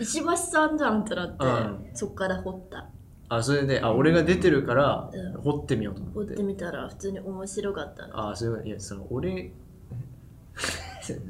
[0.00, 2.88] 石橋さんじゃんってなって、うんそっから掘った。
[3.28, 5.40] あそれであ俺が出てるからうん。
[5.40, 9.52] 掘ってみようと思っ掘っててみたら普通に面白かったのあそういういやその俺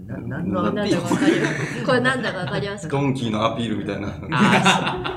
[0.07, 1.03] な何のアなんピール？
[1.03, 1.85] だかわかります。
[1.85, 2.97] これなんだかわかりますか？
[2.97, 4.15] ドンキーのアピールみたいな。
[4.31, 5.15] あ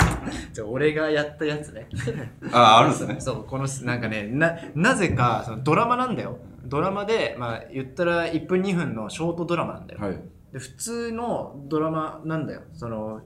[0.52, 1.88] じゃあ俺がやったやつね。
[2.52, 3.15] あ、あるんですね。
[3.20, 6.38] そうこのなんかねななぜかそのドラマなんだよ。
[6.65, 10.20] ドラマでまあ言ったら1分2分のショートドラマなんだよ、はい。
[10.52, 12.62] で普通のドラマなんだよ。
[12.74, 13.22] その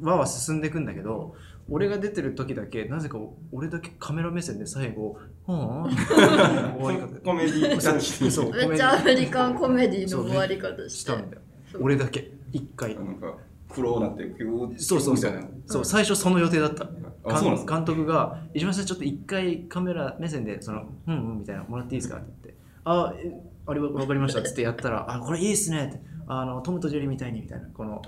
[0.00, 1.34] 輪は進んでいくんだけど
[1.68, 3.18] 俺が出てる時だけなぜか
[3.52, 5.90] 俺だけカメラ目線で最後「はあ」
[6.78, 7.20] 終わり方。
[7.24, 8.30] コメディタッチ。
[8.30, 11.42] そうめっちゃアメリカンコメディの終わり方したんだよ
[11.80, 12.94] 俺だけ一回。
[12.94, 13.34] なんか、
[13.68, 15.32] 黒なって、ピューそうそうそう。
[15.32, 15.48] みたいな。
[15.66, 16.88] そう最初その予定だった。
[17.24, 17.74] あそうなんですか？
[17.76, 28.02] 監督が「石橋さんちょっと一回カメラ目線でそのうんうん」みたいな「もらっていいですか?」って言って「あえあれわかりました」っつってやったら「あこれいいっすね」って「あのトムとジェリーみたいに」みたいなこの。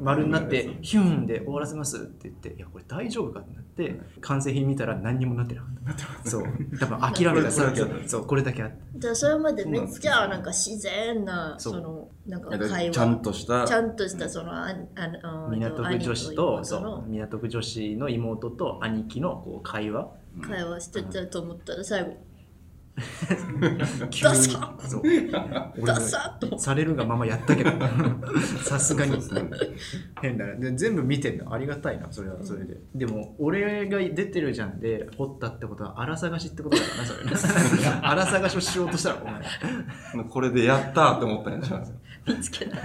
[0.00, 6.30] 丸になってヒューンで終わらせますって言って「いやこれ大丈夫か?」ってなって完成品見たら何にもなってなかった。
[6.30, 6.44] そう
[6.78, 8.76] 多分諦めたこれこれだけあったそうこれだけあって。
[8.96, 13.66] じゃあそれまでめっちゃなんか自然なそのなんか会話ちゃんとした。
[13.66, 14.72] ちゃんとしたそのああ
[15.22, 20.08] あ港区女子兄とそう港区女子の妹と兄貴のこう会話。
[20.42, 22.16] 会話してたと思ったら最後急
[24.22, 25.02] ダサそう。
[25.86, 26.58] ダサッと。
[26.58, 27.70] されるがままやったけど。
[28.62, 29.16] さすがに。
[30.20, 30.54] 変だな。
[30.56, 31.52] で全部見てんの。
[31.52, 32.76] ありがたいなそれはそれで。
[32.94, 36.88] でも俺が出てるじゃんで掘ったってことは荒探しってことだよ
[37.30, 37.86] なそれ。
[38.02, 40.24] 荒探しをしようとしたらお前。
[40.24, 41.86] これでやったーって思ったんやじゃん。
[42.26, 42.76] 見つけた。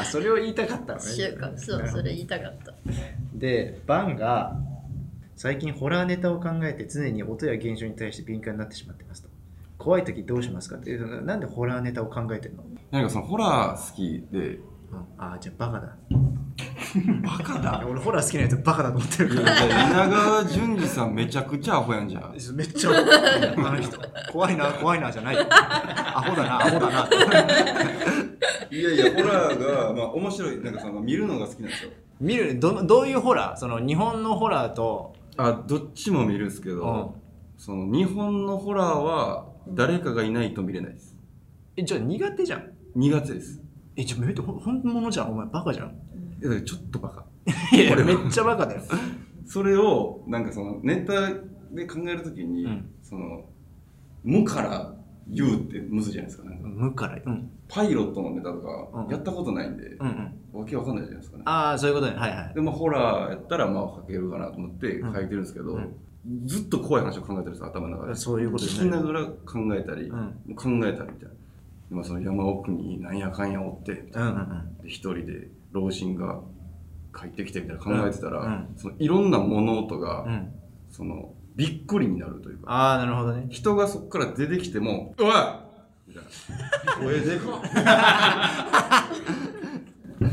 [0.00, 1.04] あそれを言いたかったのね。
[1.56, 2.74] そうそれ言いたかった。
[3.34, 4.56] でバンが
[5.38, 9.28] 最近ホラーネタを考えて常に音や現象に対して敏感になってしまってますと。
[9.78, 15.96] 怖い時どうしますかっていうなんでホラーネタを考えてるの、なんかそのホラー好きで、うん、あじゃあバカだ。
[17.22, 17.86] バカだ？
[17.88, 19.32] 俺ホラー好きなやつバカだと思ってる。
[19.32, 22.34] いから稲川淳二さんめちゃくちゃアホやんじゃん。
[22.56, 22.94] めっちゃあ
[23.70, 23.96] の人。
[24.32, 25.36] 怖いな怖いなじゃない。
[25.38, 27.08] アホだなアホだな。
[28.72, 30.58] いやいや、ホラーが、まあ面白い。
[30.64, 31.90] なんかその見るのが好きなんですよ。
[32.20, 33.56] 見るどのどういうホラー？
[33.56, 37.14] その日本のホラーと、あ、どっちも見るんですけど、
[37.56, 41.16] その日本のホラーは誰かがいないと見れないです。
[41.76, 43.62] えじゃあ苦手じゃん苦手です。
[43.96, 47.24] えじゃあめっちゃほ本物じゃんお前バカじゃんいやちょっとバカ。
[47.72, 48.82] いやめっちゃバカだよ
[49.46, 51.30] それを、なんかそのネタ
[51.72, 53.44] で考えるときに、うんその、
[54.24, 54.94] 無から
[55.30, 56.48] 言うってむずいじゃないですか。
[56.48, 56.68] なんか。
[56.68, 57.20] 無から。
[57.24, 57.50] うん。
[57.68, 60.60] パイロットのネタとうんかやったことないんで、うんうん。
[60.60, 61.42] わけわかんないじゃないですかね。
[61.46, 62.16] ああそういうことね。
[62.16, 62.54] はいはい。
[62.54, 65.96] でもホラーやったらまあ書けるかなと思って書いてるんですけど、うん。
[66.46, 68.14] ずっと怖い話を考えてるんです頭の中で。
[68.14, 70.54] そういうこと聞きながら考えたり、うん。
[70.54, 71.28] 考えたりみたいな。
[71.28, 71.34] で
[71.90, 74.30] まあその山奥になんやかんやおって、みたいな。
[74.30, 74.78] うんうんうん。
[74.82, 76.40] で一人で老人が
[77.14, 78.68] 帰ってきてみたいな考えてたら、うんうん。
[78.76, 80.52] そのいろんな物音が、うん。
[80.90, 83.48] そのびっくりになるというか、ああなるほどね。
[83.50, 85.26] 人がそこから出てきても、おい！
[86.06, 86.30] みたいな。
[87.04, 87.60] 声でかっ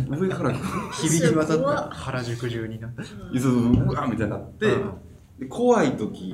[0.08, 0.54] 上から
[0.94, 2.94] 響き渡った原宿中にな。
[3.34, 4.94] いつうわみたいになって、うん。
[5.40, 6.34] で怖い時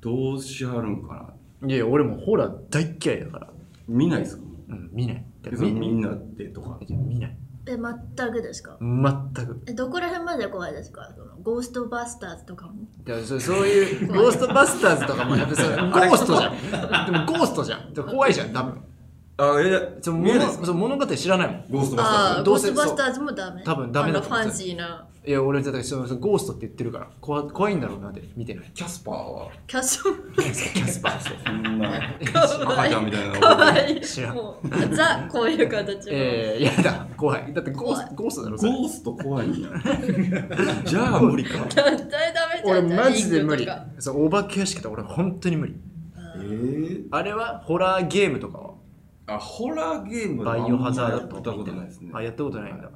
[0.00, 1.68] どうしはるんかな。
[1.68, 3.48] いやいや俺もホラー大っ嫌いだから。
[3.88, 4.42] 見ないですか？
[4.68, 5.24] うん見ない。
[5.62, 6.78] みんなでとか。
[6.88, 7.36] 見ない
[7.70, 8.76] え全くですか？
[8.80, 9.62] 全く。
[9.66, 11.08] えどこら辺まで怖いですか？
[11.16, 12.72] そのゴーストバスターズとかも？
[13.04, 16.54] だからそそういうゴーストバスターズとかもやっぱそれ ゴーストじゃん。
[17.06, 17.92] でもゴーストじゃん。
[17.94, 18.80] でも怖いじゃん多分。
[19.38, 21.64] あいやその物その物語知らないもん。
[21.70, 22.50] ゴーストバスターズ。
[22.50, 23.62] ゴーストバスターズもダメ。
[23.64, 29.50] 多分ダメだあのフと思うァンシーないや俺だってそのゴーストって言ってるから怖怖いんだろうなって見てないキャスパーは？
[29.66, 31.20] キャスキャスパー。
[31.20, 32.16] そうそんな。
[32.20, 33.40] 赤ちゃんみたいなの。
[33.40, 33.98] かわい。
[33.98, 34.36] い知らん。
[34.36, 36.06] もうザこういう形。
[36.06, 37.06] の、えー、やだ。
[37.18, 37.52] 怖い。
[37.52, 38.14] だってゴース怖い。
[38.14, 38.72] ゴーストだろそれ。
[38.72, 39.62] ゴースト怖いん。
[39.62, 39.68] や
[40.84, 41.58] じゃあ無理か。
[41.64, 43.68] 絶対ダメじゃん俺マジで無理。
[43.98, 45.74] そうお化け屋敷とか俺本当に無理。
[46.36, 48.70] えー、あれはホラーゲームとかは。
[49.26, 52.10] あホラーゲームバイオハザードやったことないですね。
[52.14, 52.90] あやったことないんだ、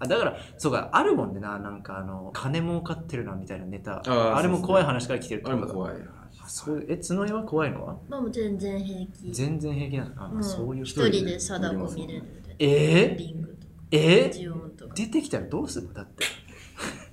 [0.00, 3.98] あだからそうかあるもんねななんかあの金儲かってるなみたいなネタ。
[3.98, 5.96] あーあれも怖い話から来てるってあれことだも怖い
[6.42, 7.84] あそういうえ角井は怖いの？
[7.86, 9.30] はまあもう全然平気。
[9.32, 10.42] 全然平気なのあ、うん。
[10.44, 13.72] そういう一人人で貞子見れるでえー、リングとか。
[13.92, 14.94] えジオンとか。
[14.94, 15.88] 出てきたらどうする？
[15.88, 16.24] のだって。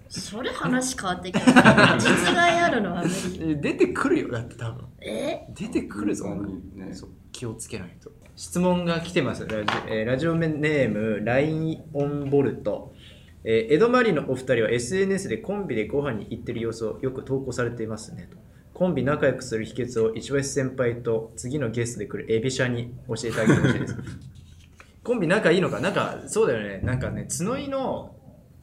[0.09, 3.41] それ話変わってきた実害あるのは無理。
[3.51, 4.85] え出てくるよだって多分。
[5.01, 5.45] え？
[5.53, 6.33] 出てくるぞ
[6.73, 6.93] ね。
[6.93, 9.47] そう気をつけないと質問が来てます。
[9.47, 12.93] ラジ,、えーラジオネームラインオンボルト。
[13.43, 18.29] えー江戸マリのお二人は SNS でコンビでご飯に行ってる様子をよく投稿されていますね。
[18.31, 18.37] と。
[18.75, 23.95] コンビ仲良くする秘訣を石橋先輩と次のゲストで来るエビシャに教えてあげてほしいです。
[25.03, 25.79] コンビ仲いいのか？
[25.79, 26.81] なんかそうだよね。
[26.83, 28.15] なんかね角井の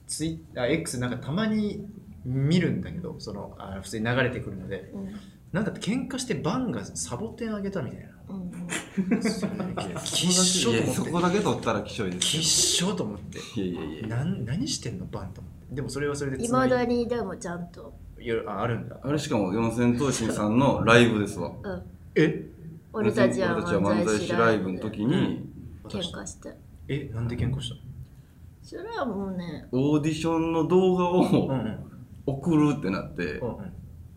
[0.07, 1.85] ツイあ X なんかたまに
[2.25, 4.93] 見るんだけどそのあ普通に流れてくるので。
[4.95, 5.09] うん。
[5.53, 8.09] なんか喧嘩してバンがサボテンあげたみたいな。
[8.09, 8.14] うん
[10.05, 13.39] きっしょいやと思ってそこだけ取ったらきしょいですきっしょと思って。
[13.61, 14.09] いやいやいや。
[14.09, 15.75] なん何してんのバンと思って。
[15.75, 18.97] でもそれはそれでいまだにでもちゃんと、いやああるんだ。
[19.03, 21.51] あれしかも四千頭身さんのライブですわ。
[21.63, 21.83] うん、
[22.15, 22.47] え？
[22.93, 25.49] 俺たちは俺たちは漫才師ライブの時に
[25.89, 26.57] 喧嘩して。
[26.89, 27.77] えなんで喧嘩した？
[28.63, 29.67] それはもうね。
[29.73, 31.79] オーディションの動画のうんをうん。
[32.27, 33.73] 送るってなってうんうん。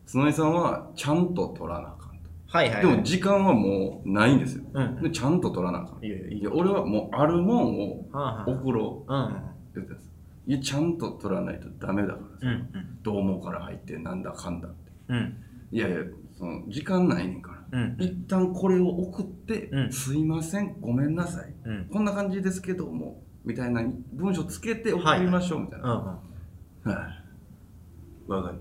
[0.10, 2.07] 角井さんはちゃんと撮らなあかん。
[2.07, 2.07] と
[2.48, 2.82] はいはい。
[2.82, 4.64] でも時間はもうないんですよ。
[4.74, 5.02] うん。
[5.02, 6.06] でちゃんと撮らなあかん。
[6.06, 10.12] いやいや俺はもうあるもんをはあは送ろうあって言ってたんです。
[10.48, 13.00] いやちゃんと撮らないとダメだからうんうん。
[13.04, 14.92] どう思うから入ってなんだかんだって。
[15.10, 15.38] うん。
[15.72, 15.98] いやいや
[16.38, 17.80] その時間ないねんから。
[17.80, 17.96] うん。
[18.00, 19.92] 一旦これを送って、うん。
[19.92, 21.54] すいませんごめんなさい。
[21.66, 21.86] うん。
[21.92, 23.84] こんな感じですけどもみたいな
[24.14, 26.22] 文章つけて送りましょうみたいな、
[26.86, 26.98] うんうん。
[26.98, 28.32] はい。
[28.32, 28.60] わかる、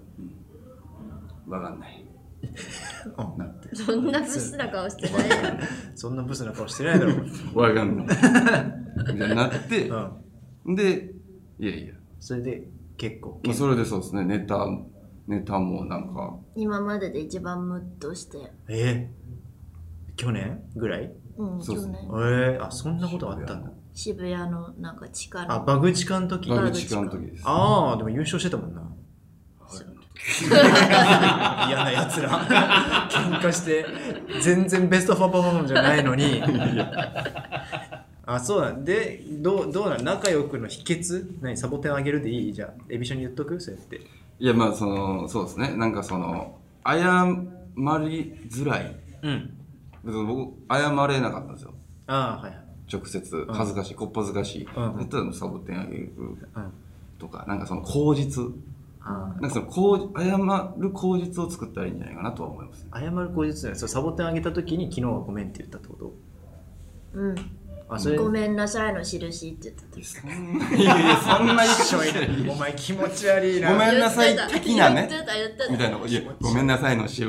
[1.47, 2.06] うん、わかんない
[3.19, 3.75] うんなって。
[3.75, 5.61] そんなブスな顔してないよ
[5.95, 7.13] そんなブスな顔してないだろ。
[7.55, 8.07] うわかんない。
[9.15, 9.89] みたいになって
[10.67, 10.75] うん。
[10.75, 11.13] で
[11.59, 11.95] いやいや。
[12.21, 13.41] それで結構。
[13.45, 14.25] まあそれでそうですね。
[14.25, 14.67] ネタ
[15.27, 16.37] ネタもなんか。
[16.55, 18.53] 今までで一番ムッとして。
[18.69, 19.11] え？
[19.13, 21.13] ー去年ぐらい？
[21.37, 22.01] うんそうそう去年。
[22.55, 23.71] えー、あそんなことあったんだ。
[23.93, 27.43] 渋谷のなんか地下あのバグチカの時バグバグチカの時です。
[27.47, 28.83] ああでも優勝してたもんな
[31.69, 32.31] 嫌なやつら。
[33.09, 33.87] 喧嘩して
[34.43, 36.43] 全然ベスト4パフォーマンスじゃないのに。
[38.29, 38.85] あそうなん。
[38.85, 40.05] でどうどうなん？
[40.05, 41.41] 仲良くの秘訣？
[41.41, 41.57] 何？
[41.57, 42.53] サボテンあげるでいい？
[42.53, 43.61] じゃあエビショに言っとく？
[43.61, 44.01] そうやって。
[44.39, 45.77] いやまあそのそうですね。
[45.77, 48.97] なんかその謝りづらい。
[49.23, 49.53] うん。
[50.03, 51.73] 僕謝れなかったんですよ。
[52.09, 52.61] ああはいはい。
[52.93, 53.47] 直接。
[53.49, 54.97] 恥ずかしい、こっぱずかしい、うん。
[54.99, 56.39] だったらサボテンあげるうん。
[57.19, 57.45] とか。
[57.49, 58.45] なんかその口実。
[58.45, 58.49] あ
[59.13, 60.37] なんかその口謝
[60.79, 66.13] る口実を作ったらいいんじゃないかなとは思いますあ謝る口実ねそうサボテンあげた時に昨日はごめんって言ったってこと？
[67.15, 67.35] うん。
[67.89, 68.17] あそれ。
[68.17, 69.97] ごめんなさいの印って言ってた。
[69.97, 73.73] いやそんないやいやそんな言い方 お前気持ち悪いな。
[73.73, 75.09] ごめんなさい的なね。
[75.71, 77.23] みたいな、いや、ごめんなさいの印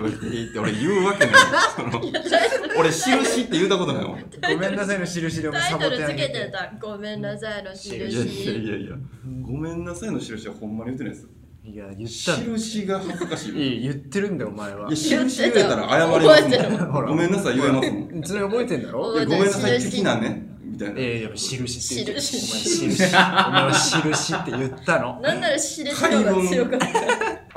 [0.50, 1.36] って俺言うわけない。
[2.80, 4.20] 俺、印って言ったことないもん。
[4.20, 6.34] いごめんなさいの印でタイサボトルつけテンあげて。
[6.34, 8.96] てたごめんなさいのやいやい印やいや、
[9.44, 11.37] ごめんなさいの印はほんまに言ってないです。
[11.70, 12.58] いや言ったの。
[12.58, 13.52] 印が恥ずかしい。
[13.52, 14.90] いいい言ってるんだよお前は。
[14.90, 17.06] や、印言えたら謝れますもん。
[17.08, 18.20] ごめんなさい言えますもん。
[18.24, 19.02] いそれ覚えてんだろ？
[19.12, 20.48] ごめんなさい的なね。
[20.64, 20.96] みたいな。
[20.98, 22.84] ええやっぱ印って言って印。
[22.84, 23.04] お前印。
[23.04, 23.10] お
[23.52, 25.20] 前は印って言ったの。
[25.20, 25.92] なんなら印の。
[25.94, 26.88] 方が強かった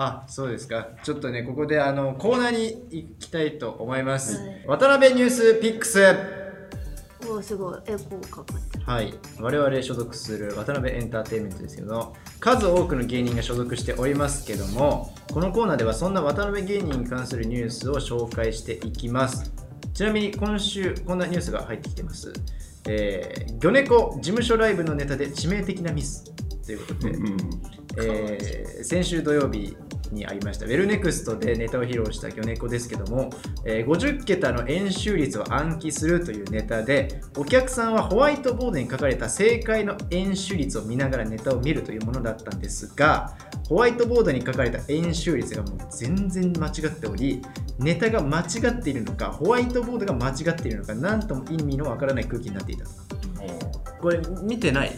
[0.02, 0.88] あそうですか。
[1.04, 4.64] ちょっとねここであのコーナーに行きたいと思います、はい。
[4.66, 6.00] 渡辺ニュースピックス
[7.30, 8.84] おおすごいエコーかかってる。
[8.84, 9.14] はい。
[9.38, 19.52] 我々所属する渡辺エンターテインメントですけど数多くの芸人が所属しておりますけどもこのコーナーではそんな渡辺芸人に関するニュースを紹介していきます。
[19.94, 22.32] ちなみに今週こんなニュースが入ってきてます。
[22.88, 26.24] えー、魚猫事務所ライブのネタで致命的なミス
[26.64, 27.36] ということで、うん。
[27.98, 29.76] えー先週土曜日
[30.10, 33.30] にありましたウェルネクストでネタを披露した魚猫ですけども、
[33.64, 43.36] えー50桁の円周率を暗記するというネタでお客さんはホワイトボードに書かれた正解の円周率を見ながらネタを見るというものだったんですが
[43.68, 47.42] ホワイトボードに書かれた円周率がもう全然間違っており
[47.78, 48.44] ネタが間違
[48.78, 52.84] っているのかホワイトボードが間違っているのか何とも意味のわからない空気になっていた。
[54.00, 54.92] これ見てない？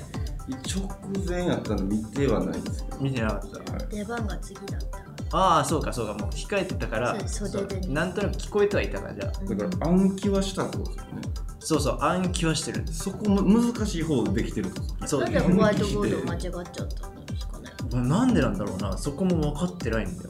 [0.55, 0.88] 直
[1.27, 2.99] 前やったんで見てはないですけど。
[3.01, 3.73] 見てなかった。
[3.73, 3.88] はい。
[3.88, 5.03] 出番が次だった
[5.35, 6.15] ああそうかそうか。
[6.15, 9.15] もう控えてたからそう袖でなんとなく聞こえてはいたから。
[9.15, 11.21] じゃあだから暗記はしたってことですよね。
[11.61, 13.05] そうそう暗記はしてるんです。
[13.05, 14.71] そこも難しい方できてる
[15.07, 17.71] そうなんでホワイトボード間違っちゃったんですかね。
[17.93, 18.97] もうなんでなんだろうな。
[18.99, 20.29] そこも分かってないんだよ。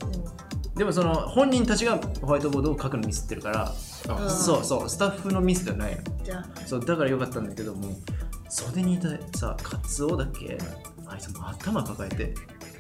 [0.75, 3.73] うでもその本人たちがホワイトボードを書くのミスってるから
[4.19, 6.01] うんそうそうスタッフのミスじゃないの。
[6.01, 6.67] んじゃあ。
[6.67, 7.91] そうだからよかったんだけども
[8.53, 10.59] 袖にいたさカツオだっけ
[11.07, 12.35] あいつもう頭抱えて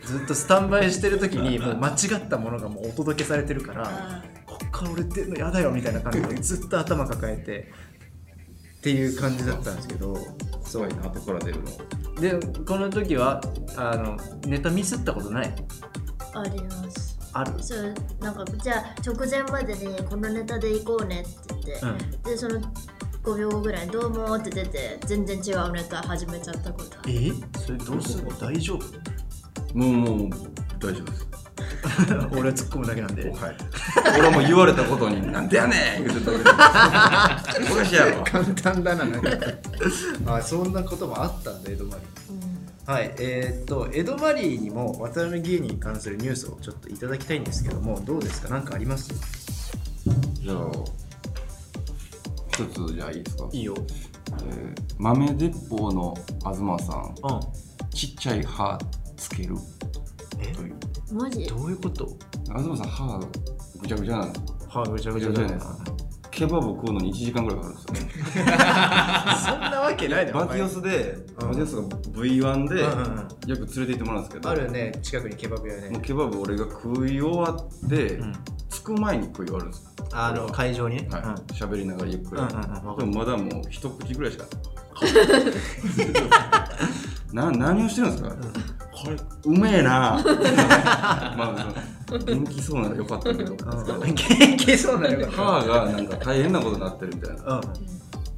[0.04, 7.72] ずっとスタンバイしてる時にもう間違ったものがもうお届けされてるからあこっから俺出んのやだよみたいな感じでずっと頭抱えて
[8.78, 10.18] っていう感じだったんですけど
[10.62, 12.20] すごいな、後から出るの。
[12.20, 13.40] でこの時は
[13.76, 15.54] あのネタミスったことない？
[16.34, 17.18] ーあります。
[17.32, 17.62] ある？
[17.62, 22.22] そうなんかじゃあ直前までにこのネタで行こうねって言って、うん。
[22.22, 22.60] でその
[23.24, 26.98] 5秒後ぐらいに「どうも」って出て全然違うネタ始めちゃったこと。
[27.02, 27.32] あるえ？
[27.60, 28.30] それどうするの？
[28.38, 29.78] 大丈夫？
[29.78, 30.30] もう、もう、
[30.78, 31.26] 大丈夫です。
[32.32, 33.30] 俺は突っ込むだけなんで。
[33.30, 33.56] はい。
[34.18, 36.42] 俺はもう言われたことに、なんでやねん言うてたけど。
[37.72, 38.24] おかしいやろ。
[38.24, 39.30] 簡単だななんか。
[40.36, 42.92] あそんなこともあったんだ江戸マリー。
[42.92, 48.48] はいえーっと江戸マリーにも渡辺芸人に関するニュースをちょっといただきたいんですけどもどうですか？
[48.50, 49.08] 何かあります？
[50.40, 50.56] じゃあ、
[52.52, 53.48] 一つじゃあいいですか？
[53.52, 53.74] いいよ。
[53.78, 57.14] えー豆鉄砲の東さん。
[57.22, 57.40] うん。
[57.90, 58.78] ちっちゃい歯
[59.16, 59.56] つける？
[60.38, 60.52] え？
[60.52, 60.74] という。
[61.12, 61.44] マジ？
[61.46, 62.08] どういうこと？
[62.56, 63.18] 東さん歯
[63.80, 65.66] ぐちゃぐちゃなんです歯ぐちゃぐちゃじゃないです
[66.30, 68.06] ケバブ食うのに1時間ぐらいかかるんですよ。
[68.06, 68.12] ね
[69.44, 71.18] そんなわけないだろバティオスで？
[71.40, 71.48] うん。
[71.48, 73.50] バティオスが V1 でうんうんうん。
[73.50, 74.48] よく連れて行ってもらうんですけど。
[74.50, 74.92] あるね。
[75.02, 75.90] 近くにケバブ屋ね。
[75.90, 78.32] もうケバブ俺が食い終わってうん
[78.82, 79.88] 着く前に食い終わるんですよ。
[80.12, 81.08] あの会場にね？
[81.10, 81.22] はい。
[81.52, 82.42] 喋りながらゆっくり。
[82.42, 82.58] うんうんう
[82.94, 84.44] んでもまだもう一口ぐらいしか。
[87.32, 88.28] な何をしてるんですか、
[88.92, 90.20] これうめえな。
[91.38, 91.72] まあ
[92.10, 93.52] 元気そうならよかったけど。
[93.52, 93.58] うん。
[94.14, 97.54] 元気そうなのよ歯がなんか大変なことになってるみたいな。
[97.54, 97.60] う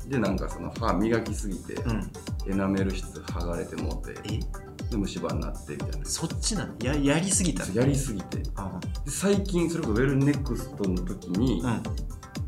[0.06, 0.10] ん。
[0.10, 2.08] でなんかその歯磨きすぎて、うん。
[2.52, 4.14] エナメル質剥がれてもうて。
[4.32, 4.38] え？
[4.94, 6.06] で虫歯になってみたいな。
[6.06, 6.74] そっちなの？
[6.82, 7.74] ややりすぎたの？
[7.74, 8.38] やりすぎて。
[8.38, 8.70] であ。
[9.06, 11.82] 最近それこそウェルネクストの時に、うん。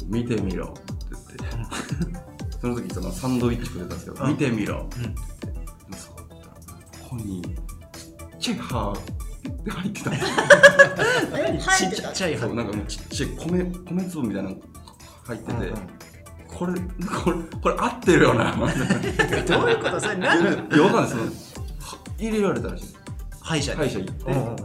[0.06, 0.80] 見てみろって
[1.10, 1.36] 言って、
[2.60, 4.30] その時そのサンドイッチくれたんですけど、うん。
[4.30, 5.20] 見てみろってうん言って、
[5.98, 6.24] そうこ
[7.10, 8.96] こにちっちゃい歯っ
[9.64, 10.10] て入ってた。
[10.12, 14.56] ちっちゃい歯 なんかもうちっちゃい米米粒みたいなの
[15.24, 15.72] 入ってて、うんうん。
[16.46, 16.72] これ
[17.24, 18.54] これこれ合ってるよな
[19.48, 20.00] どういうこと？
[20.00, 21.28] それい何わかんないそのは
[22.18, 23.00] 入れられたらしいです。
[23.40, 23.78] 歯医者に。
[23.78, 24.56] 歯医者行って、うんうん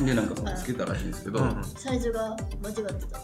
[0.00, 0.06] うん。
[0.06, 1.48] でなんかそのつけたらしいんですけど、うん。
[1.48, 3.18] うんサイズが間違ってた。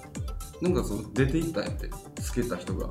[0.62, 1.90] なんかその出て行ったんやって。
[2.20, 2.86] つけた人が、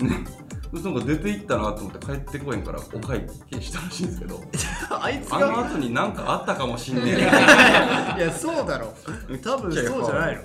[0.00, 0.06] うん。
[0.06, 0.24] ね。
[0.72, 4.40] なんか出て行ったなと思って帰ってこへんからお会計したらしいんですけど。
[4.90, 8.18] あいつあの後になんかあったかもしんねえ。
[8.18, 8.94] いやそうだろ。
[9.42, 10.42] 多分そうじゃないの。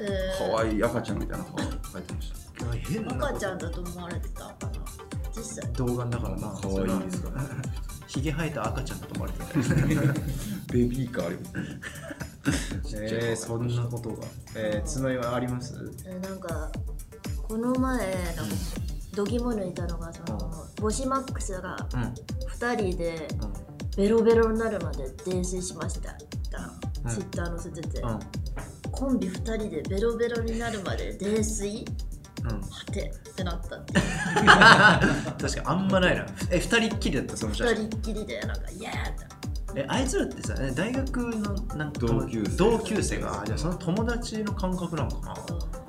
[0.00, 4.70] えかわいい赤ちゃんみたいな歯が書いてまし変ー、赤ちゃんだと思われてたかな。
[5.36, 5.72] 実際。
[5.72, 7.48] 童顔だからたなかわいいですからね
[8.10, 10.14] ひげ生えた赤ちゃんだと思われてる。
[10.72, 11.44] ベビーカーありま
[12.84, 14.16] すえー、そんなことが。
[14.56, 15.74] えー、つまりはあります？
[16.06, 16.70] えーなんか
[17.42, 18.54] この前なんか
[19.14, 22.02] 度肝抜いたのがそのボシマックスがうん。
[22.02, 22.14] うん
[22.60, 23.26] 2人で
[23.96, 26.12] ベロベロになるまで泥酔しました。
[27.04, 27.10] うん。
[27.10, 28.18] ツイッター載せてて、うん。
[28.90, 31.84] コンビ2人でベロベロになるまで泥酔？
[31.84, 33.92] うんはてってなったって
[35.42, 36.26] 確かにあんまないな。
[36.50, 39.26] え二人っきりだったその写2真人っきりでなんかイエーって
[39.76, 42.56] えあいつらってさえ大学のなんか同級生。
[42.56, 43.42] 同級生が。
[43.44, 45.34] じゃあその友達の感覚なのかな。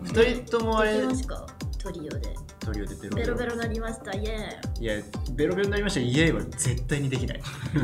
[0.02, 0.04] う。
[0.04, 1.46] ん二人ともあれできますか
[1.80, 4.12] トリオでトリオでベロベロベロなりました。
[4.16, 4.94] イエいや
[5.36, 6.00] ベロベロになりました。
[6.00, 7.42] イエーイは絶対にできない。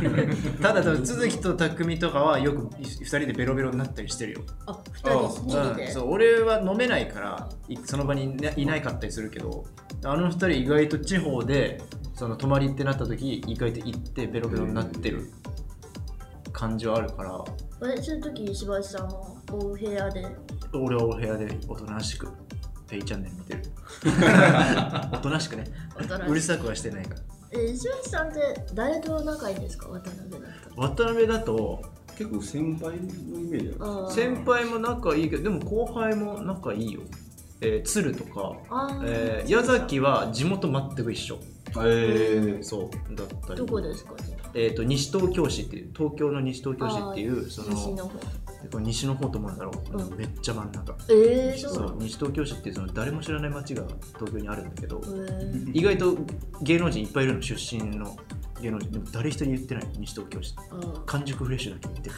[0.62, 4.42] ただ多分都築と匠とかはよく二人でベロベロになったりしてるよ。
[4.68, 5.92] ーあ2人で？
[5.92, 9.66] そう俺は飲めないからいその場にいないなかったりするけど
[10.04, 11.82] あの二人意外と地方で
[12.14, 15.32] その泊まりってなった時意外と行ってベロベロになってる
[16.54, 17.44] 感じはあるから。
[17.94, 20.28] えその時石橋さんはお部屋で？
[20.74, 22.28] 俺はお部屋でおとなしく
[22.90, 23.64] ペイチャンネル見てる。
[25.14, 25.66] おとなしくね。
[26.28, 27.20] うるさくはしてないから。
[27.52, 28.40] え石橋さんって
[28.74, 29.88] 誰と仲いいんですか？
[29.88, 31.82] 渡辺だったら渡辺だと
[32.18, 34.14] 結構先輩のイメージある。
[34.14, 37.02] 先輩も仲いいけどでも後輩も仲いいよ、
[37.62, 38.58] えー、鶴とか、
[39.06, 41.40] えー矢崎は地元全く一緒
[41.84, 43.60] えそうだったり。
[43.60, 44.14] どこですか？
[44.54, 48.80] えー、と西東京市っていう東京の西東京市っていうその西の方。
[48.80, 50.18] 西の方と思うんだろう、うん。
[50.18, 50.96] めっちゃ真ん中。
[51.10, 53.84] えー、そそう西東京市っていうその誰も知らない町が
[54.16, 55.72] 東京にあるんだけどえー。
[55.78, 56.18] 意外と
[56.64, 58.18] 芸能人いっぱいいるの出身の
[58.60, 58.90] 芸能人。
[58.92, 60.56] でも誰一人言ってない西東京市。
[61.06, 62.16] 完熟フレッシュだけ言ってる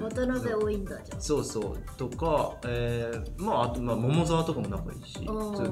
[0.00, 1.78] 渡辺多いんだじゃそうそう。
[1.96, 5.18] とか、えー、まああとまあ桃沢とかも仲いいし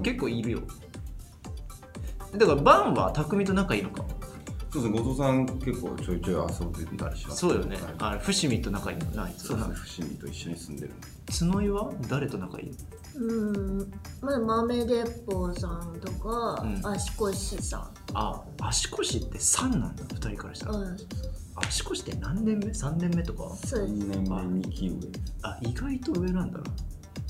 [0.03, 0.61] 結構いるよ
[2.37, 4.05] だからバンは匠と仲いいのか。
[4.73, 7.41] そうですね後藤さん結構ちょいちょい遊んでたりします。
[7.41, 7.77] そうよね。
[7.77, 9.07] はいあ伏見と仲いいの。
[9.11, 10.93] なあいつそうですね伏見と一緒に住んでる。
[11.39, 12.73] 角井は誰と仲いい
[13.17, 16.87] うんまあ豆鉄砲さんとか、うん。
[16.87, 17.91] 足腰さん。
[18.15, 20.77] あ足腰って3なんだ2人からしたら。
[20.77, 20.97] うん。
[21.57, 23.57] 足腰って何年目 ?3 年目とか？
[23.67, 23.93] そうです。
[23.93, 24.97] 2年目2期上。
[25.43, 26.65] あ意外と上なんだな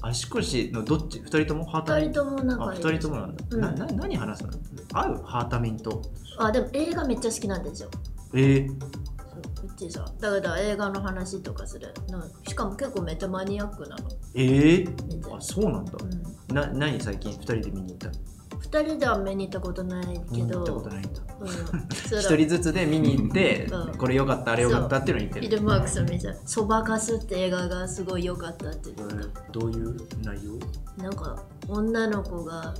[0.02, 3.60] 足腰のどっち？2人ともハータミン二人ともあ仲いい2人ともなんだ、うん。
[3.60, 4.50] なな何話すの？
[4.92, 5.22] 合う？
[5.22, 6.02] ハータミンと？
[6.38, 7.90] あでも映画めっちゃ好きなんですよ。
[8.34, 8.86] えー、そ
[9.62, 12.22] ううちさだから映画の話とかするの。
[12.46, 15.92] しかも結構めっちゃマニアックなの、えー、あそうなんだ。
[16.00, 18.12] うん、な何最近2人で見に行ったの？
[18.60, 20.58] 二人では目に行ったことないけど。
[20.58, 21.08] 行ったことないんだ
[21.40, 21.48] うん、
[21.90, 23.96] 一そ人ずつで見に行って、うん。
[23.96, 25.48] これ良かったあれ良かったっていうのを言ってる。
[25.48, 25.88] フィルマーク
[26.44, 29.14] そばかすって映画がすごい良かったって言って
[29.50, 30.58] どういう内容、
[30.98, 32.74] たなんか女の子が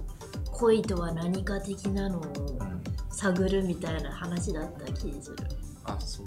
[0.53, 2.27] 恋とは何か的なのをう
[2.63, 5.37] ん、探るみたいな話だった気がする、
[5.85, 6.27] あそう。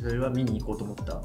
[0.00, 1.14] それは見に行こうと思った？
[1.14, 1.22] うん、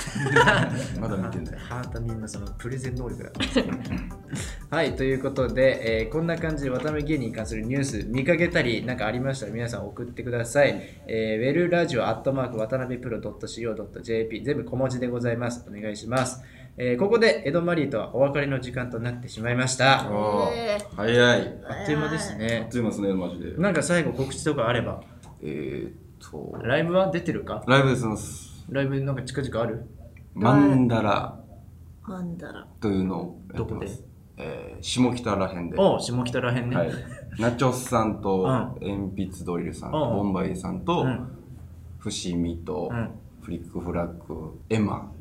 [0.30, 3.30] まだ見てまだ見てないまたみんなそのプレゼン能力だ。
[4.76, 15.64] はいということで、えーこんな感じで渡辺芸人に関するニュース見かけたりなんかありましたら皆さん送ってください、えーウェルラジオアットマーク渡辺プロ .co.jp 全部小文字でございます。
[15.68, 16.42] お願いします、
[16.76, 20.08] えーここでエドマリーとはお別れの時間となってしまいました。
[20.96, 21.40] 早い。
[21.40, 21.44] っ
[21.86, 23.54] という間ですあっねという間ですねマジで。
[23.56, 25.02] なんか最後告知とかあれば。
[25.42, 25.92] えーっ
[26.30, 26.56] と。
[26.62, 27.62] ライブは出てるか？
[27.66, 29.84] ライブですライブなんか近々ある？
[30.34, 31.40] マンダラ。
[32.08, 32.66] なんだろう。
[32.80, 34.04] というのをやってまどこす
[34.36, 35.76] えー下北らへんで。
[35.78, 36.90] おう下北らへんね、はい、
[37.38, 38.46] ナチョスさんと、うん。
[38.80, 39.92] 鉛筆ドリルさん、うん。
[39.92, 41.28] ボンバイさんと、うん。
[41.98, 43.10] 伏見と、うん。
[43.42, 45.12] フリックフラッグ、エマ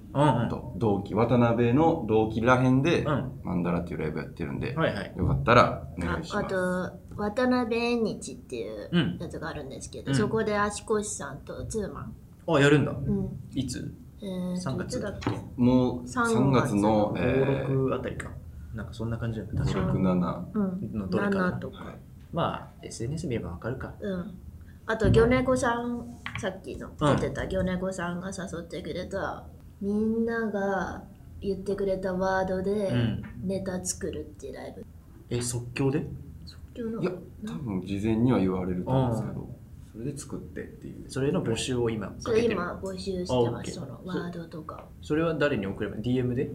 [0.49, 3.39] と、同期、渡辺の同期らへんで、うん。
[3.43, 5.13] マンダラっていうライブやってるんで、はいはい。
[5.15, 6.45] よかったらお願あいします。
[6.45, 9.17] あと、渡辺縁日っていううん。
[9.19, 10.15] やつがあるんですけど、うん。
[10.15, 12.13] そこで足腰さんとツーマン。
[12.55, 12.91] あやるんだ。
[12.91, 13.29] うん。
[13.53, 13.93] いつ？
[14.21, 14.97] えー、3月。
[14.97, 15.29] いつだっけ？
[15.57, 18.29] もう3 3月の、え56あたりか。
[18.73, 20.59] なんかそんな感じだった確か6、7、う
[20.95, 20.99] ん。
[20.99, 21.51] のどれかな。
[21.57, 21.95] 7とか。
[22.31, 23.93] まあ SNS 見ればわかるか。
[23.99, 24.37] うん。
[24.85, 29.45] あと、魚猫さん、さっきの出てた魚猫さんが誘ってくれた、
[29.81, 31.03] みんなが
[31.41, 33.23] 言ってくれたワードでうん。
[33.43, 34.85] ネタ作るっていうライブ。
[35.29, 35.99] え即興で？
[35.99, 37.11] いや、
[37.45, 39.49] 多分事前には言われると思うんですけど、
[39.91, 41.09] それで作ってっていう。
[41.09, 42.53] それの募集を今それかけてる。
[42.53, 44.85] 今募集してあます、そのワードとか。
[45.01, 46.51] それは誰に送れば DM で？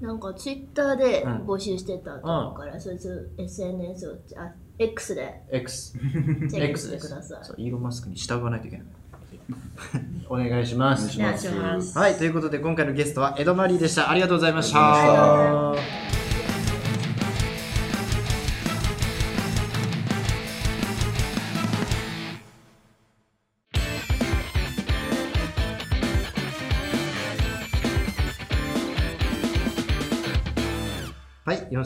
[0.00, 1.32] なんかツイッターでうん。
[1.46, 5.40] 募集してたと思うから、そいつ SNS を、あ、X で。
[5.50, 7.44] X チェック X してですください。
[7.44, 8.86] そうイーロン・マスクに従わないといけない。
[10.28, 11.18] お願いします。
[11.18, 11.98] お願いします。
[11.98, 14.10] はいということで今回のゲストはエドマリーでした。
[14.10, 16.05] ありがとうございましありがとうございた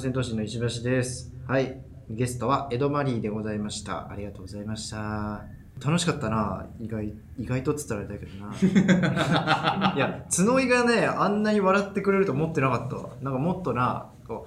[0.00, 1.30] はい、四千頭身の石橋です。
[1.46, 1.78] はい、
[2.08, 4.10] ゲストはエドマリーでございました。
[4.10, 5.44] ありがとうございました。
[5.84, 9.92] 楽しかったな、意外意外とっつったらあれだけどな。
[9.94, 13.10] いや、角井がね、あんなに笑ってくれると思ってなかったわ。
[13.20, 14.46] なんかもっとな、こ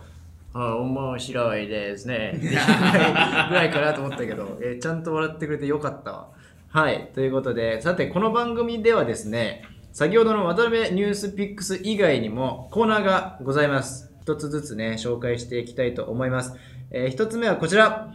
[0.55, 2.39] う、あ面白いですね。
[2.41, 6.29] ぐらいぐらいかなと思ったけど、えーちゃんと笑ってくれてよかったわ。
[6.69, 14.12] はい、ということで、さて、この番組ではですね、先ほどの渡辺ニュースピックス以外にもコーナーがございます。
[14.23, 16.53] 一つずつね、紹介していきたいと思います。
[16.91, 18.13] えー一つ目はこちら。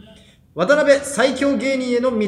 [0.55, 2.27] 渡辺最強芸人への道。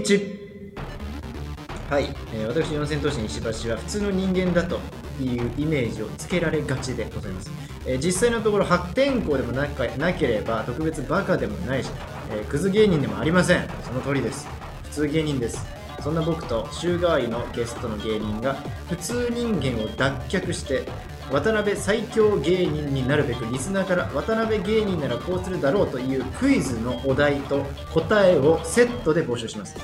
[1.90, 4.80] はい、えー私四千頭身石橋は普通の人間だと
[5.20, 7.52] いうイメージをつけられがちでございます、
[7.88, 11.90] えー実際のところ白天候でもなかなければ特別バカでもないし、
[12.30, 14.48] えークズ芸人でもありませんその通りです
[14.84, 15.66] 普通芸人です
[16.04, 18.54] そんな僕と週替わりのゲストの芸人が
[18.88, 20.88] 普通人間を脱却して
[21.32, 29.76] 渡辺最強芸人になるべくリスナーから渡辺芸人ならこうするだろうというクイズのお題と答えをセットで募集します。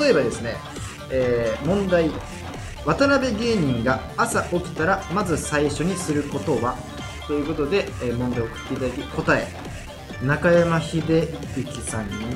[0.00, 0.56] 例えばですね、
[1.10, 2.10] えー問題。
[2.84, 6.76] 渡辺芸人が朝起きたらまず最初にすることは？
[7.26, 9.48] ということで、えー問題を送っていただき答え。
[10.22, 12.14] 中山秀幸さんに。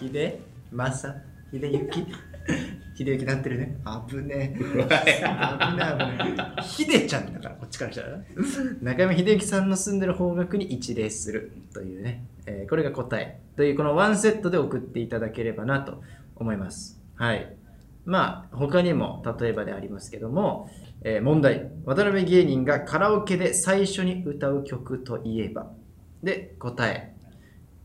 [0.00, 0.53] 秀？
[0.74, 1.14] 秀正
[1.52, 2.06] 秀幸
[2.96, 3.76] 秀幸なってるね。
[4.08, 4.58] 危ねえ。
[4.58, 4.86] 危ねえ。
[4.86, 6.62] 危ねえ。
[6.62, 8.18] 秀ちゃんだからこっちからしたら。
[8.82, 11.52] 中山秀幸さんの住んでる方角に一礼する。
[11.72, 13.40] というね、えーこれが答え。
[13.56, 16.02] というこのワンセットで送っていただければなと
[16.36, 17.00] 思います。
[17.14, 17.56] はい。
[18.04, 20.70] まあ他にも例えばでありますけども、
[21.02, 21.70] えー問題。
[21.84, 25.70] 渡辺芸人がカラオケで最初に歌う曲といえば。
[26.22, 27.13] で答え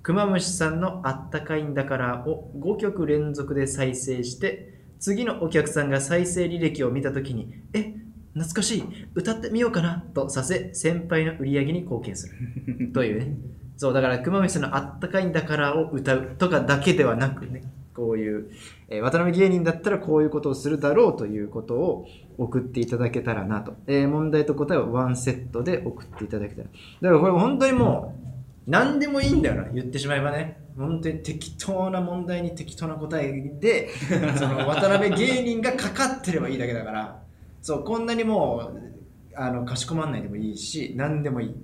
[0.09, 7.93] クマムシさんのあったかいんだからを5曲連続で再生して次のお客さんが再生履歴を見たときにえ
[8.33, 8.83] 懐かしい
[9.13, 12.89] 歌ってみようかなとさせ先輩の売り上げに貢献する。
[12.91, 13.37] というね。
[13.77, 17.61] そうだからクマムシさんのあったかいんだからを歌うとかだけではなくね
[17.93, 18.49] こういう、
[18.87, 22.07] えー渡辺芸人だったらこういうことをするだろうということを
[22.39, 28.28] 送っていただけたらなと、えー問題と答えをワンセットで送っていただけたらだからこれ本当にもう
[28.69, 29.69] 何でもいいんだよな。
[29.73, 30.61] 言ってしまえばね。
[30.77, 33.89] 本当に適当な問題に適当な答えで
[34.37, 37.21] その渡辺芸人がかかってればいいだけだから。
[37.61, 41.55] そうこんなにもうあのかしこまんないでもいいし何でもいい。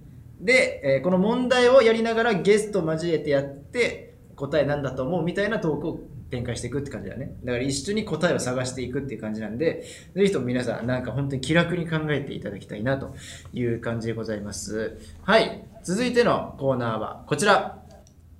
[0.41, 5.99] で、えーこの問題をやりながらゲスト交えてやって答えなんだと思うみたいなトークを
[6.29, 7.35] 展開していくって感じだね。
[7.43, 13.15] だから一緒に答えを探していくっていう感じなんでぜひとも皆さんなんか本当に気楽に考えていただきたいなと
[13.53, 14.97] いう感じでございます。
[15.23, 15.65] はい。
[15.83, 17.79] 続いてのコーナーはこちら。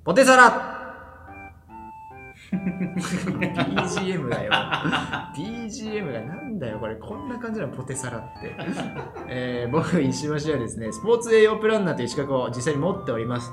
[0.03, 0.75] ポテサラ。
[2.55, 4.51] BGM だよ。
[5.35, 6.95] BGM がなんだよこれ。
[6.95, 8.55] こんな感じなのポテサラって、
[9.29, 13.51] えー僕石橋はですねスポーツ栄養プランナーという資格を実際に持っております。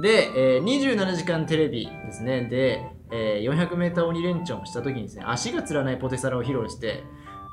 [0.00, 2.44] で、えー27時間テレビですね。
[2.44, 2.82] で、
[3.16, 7.04] えー 400m 鬼レンチョンをした時にですね足がつらないポテサラを披露して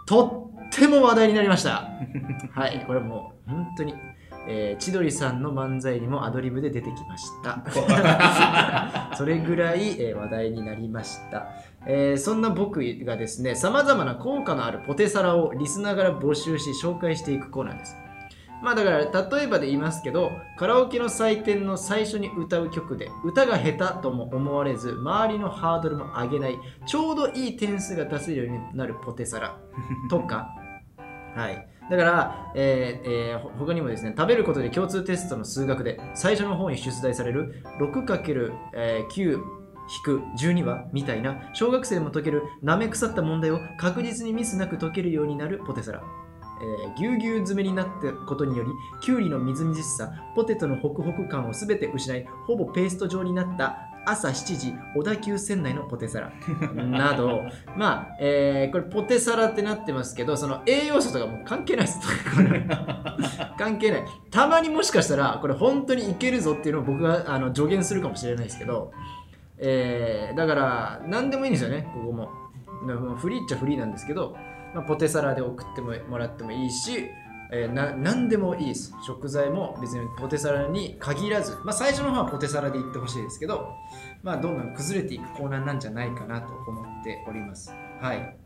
[0.07, 1.89] とっても話題になりました
[2.53, 3.93] はいこれもう本当に
[4.47, 7.62] えー千鳥さんの漫才にもアドリブで出てきました。
[9.16, 11.45] それぐらい、えー話題になりました。
[11.86, 17.95] えーそんな僕がですね、さまざまな効果のあるポテサラをリスナーから募集し紹介していくコーナーです。
[18.62, 19.07] まあだから例
[19.43, 29.57] えばで言いますけどカラオケの祭典の最初に歌う曲で歌が下手とも思われず周りのハードルも上げないちょうどいい点数が出せるようになるポテサラ
[30.09, 30.49] とか。
[31.36, 31.68] はい。
[31.89, 46.01] だから、えーえー他にもですね食べることで共通テストの数学で最初の方に出題される 6×9-12 はみたいな小学生でも解けるなめ腐った問題を確実にミスなく解けるようになるポテサラ。
[46.62, 56.32] えーぎゅうぎゅう詰めになったことによりきゅうりのみずみずしさポテトのホクホク感を全て失いほぼペースト状になった朝7時小田急線内のポテサラ。
[56.74, 57.43] など。
[57.78, 61.99] まあ、えーこれポテサラってなってますけどその栄養素とかもう関係ないです。
[63.57, 64.05] 関係ない。
[64.32, 68.91] たまにもしかしたらこれ本当にいけるぞっていうのを僕があの助言するかもしれないですけど、
[69.57, 72.30] えーだから何でもいいんですよねここも
[73.18, 74.36] フリーっちゃフリーなんですけど、
[74.74, 77.09] まあ、ポテサラで送ってももらってもいいし、
[77.51, 83.76] えーな何でもいいです食材も別にポテサラに限らず、まあ、最初の方はポテサラでいってほしいですけど、
[84.24, 88.38] まあ、どんどん崩れていくコーナーなんじゃないかなと思っておりますはい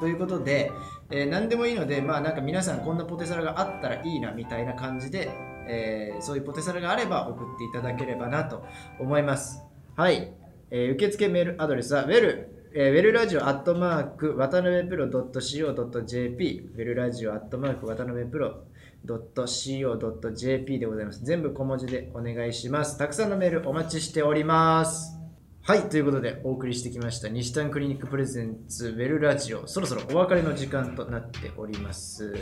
[0.00, 0.72] ということで、
[1.10, 5.30] えー何でもいいので、まあなんか皆さんこんなポテサラがあったらいいなみたいな感じで、
[5.68, 8.64] えーそういうポテサラがあれば送っていただければなと
[8.98, 9.62] 思います。
[9.96, 10.32] はい。
[10.70, 18.64] えー受付メールアドレスは、ウェル、えーウェルラジオアットマーク、渡辺プロ .co.jp、ウェルラジオアットマーク、渡辺プロ
[19.06, 21.24] .co.jp でございます。
[21.24, 22.98] 全部小文字でお願いします。
[22.98, 25.23] たくさんのメールお待ちしております。
[25.66, 32.36] はい、ということでお送りしてきました西丹クリニックプレゼンツウェルラジオ、そろそろお別れの時間となっております。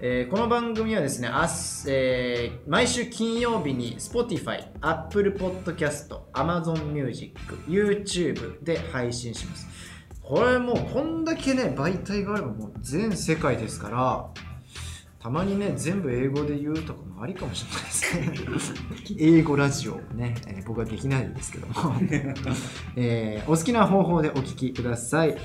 [0.00, 9.68] えーこの番組はですね、あすえー毎週金曜日に Spotify、Apple Podcast、Amazon Music、YouTube で配信します。
[10.20, 14.28] これもうこんだけね、媒体があればもう全世界ですから、
[15.26, 19.18] たまにね、全部英語で言うとかもありかもしれないですね。
[19.18, 21.74] 英語ラジオね、えー僕はできないんですけども、
[22.94, 25.36] えーお好きな方法でお聞きください。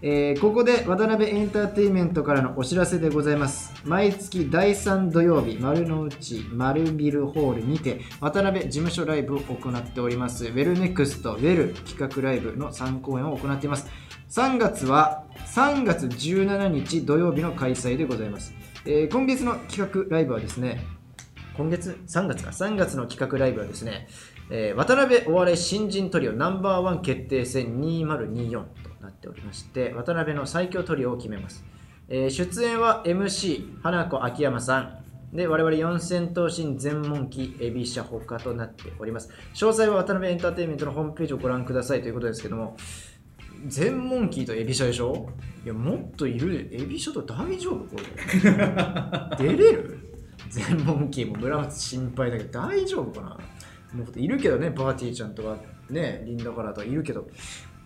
[0.00, 3.74] えーここでワタナベエンターテインメントからのお知らせでございます。
[3.84, 10.44] 毎月第3土曜日、丸の内丸ビルホールにてワタナベ事務所ライブを行っております。
[10.44, 13.88] ウェルネクストウェル企画ライブの3公演を行っています。
[14.30, 18.65] 3月は3月17日土曜日の開催でございます。
[18.88, 20.84] えー今月の企画ライブはですね、
[21.56, 22.50] 今月？3月か。
[22.50, 24.06] 3月の企画ライブはですね、
[24.48, 28.64] えー渡辺お笑い新人トリオナンバーワン決定戦2024と
[29.02, 31.64] なっておりまして渡辺の最強トリオを決めます、
[32.08, 35.02] えー出演は MC 花子秋山さん。
[35.32, 39.28] で我々四千頭身全問記エビシャ他となっております。
[39.54, 42.76] 詳細は渡辺エンターテインメントのホームページをご覧くださいということですけども
[43.66, 45.28] 全モンキーとエビシャでしょ？
[45.64, 46.68] いやもっといる。
[46.72, 47.78] エビシャと大丈夫？
[47.84, 47.96] こ
[49.40, 49.46] れ。
[49.56, 49.98] 出れる？
[50.50, 53.38] 全モンキーも村松心配だけど大丈夫か
[53.92, 53.98] な？
[53.98, 55.56] もういるけどねパーティーちゃんとか
[55.90, 57.28] ねリンダカラーとかいるけど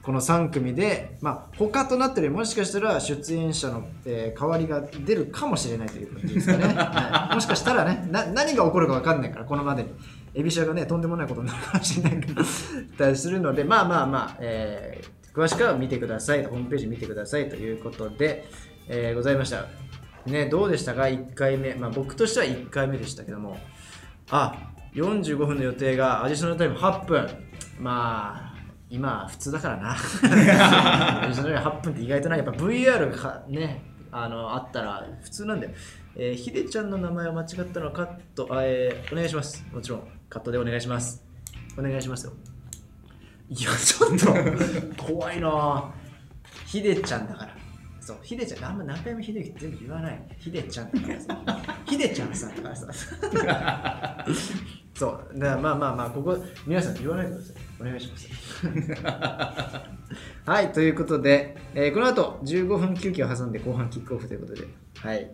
[0.02, 7.34] この3組でまあ他となってるもしかしたら出演者の、えー代わりが出るかもしれないという感じですかね、 はい。
[7.34, 9.82] もしかしたらねな何が起こるか分かんないからこのまで。
[9.82, 9.88] に
[10.32, 12.20] エビシャがねとんでもないことになるかもしれない
[12.96, 16.44] たりするのでまあまあまあ、えー詳しくは見てください。
[16.44, 18.46] ホームページ見てくださいということで、
[18.88, 19.66] えーございました。
[20.26, 21.74] ねどうでしたか？1回目。
[21.74, 23.58] まあ僕としては1回目でしたけども。
[24.30, 27.28] あ45分の予定がアディショナルタイム8分。
[27.78, 28.60] まあ
[28.90, 29.92] 今普通だからな。
[29.92, 32.38] アディショナルタイム8 分って意外とない。
[32.38, 35.72] やっぱ VR がねあのあったら普通なんだよ
[36.16, 39.64] えーひでちゃんの名前を間違ったのはカットあ、えーお願いします。
[39.72, 40.02] もちろん。
[40.28, 41.24] カットでお願いします。
[41.78, 42.32] お願いしますよ
[43.50, 44.18] いやちょっ
[44.96, 45.02] と。
[45.02, 45.48] 怖いな。
[45.48, 45.90] ぁ
[46.66, 47.56] ひでちゃんだから。
[48.00, 50.22] そうひでちゃんあんま何回もひで全部言わない。
[50.38, 51.36] ひでちゃんだからさ。
[51.84, 52.86] ひでちゃんさんだからさ。
[54.94, 55.38] そう。
[55.38, 57.56] だからまあまあまあここ皆さん言わないでください。
[57.80, 58.28] お願いします。
[60.46, 64.62] はいということで、えーこの後15分休憩を挟んで後半キックオフということで。
[64.96, 65.30] はい、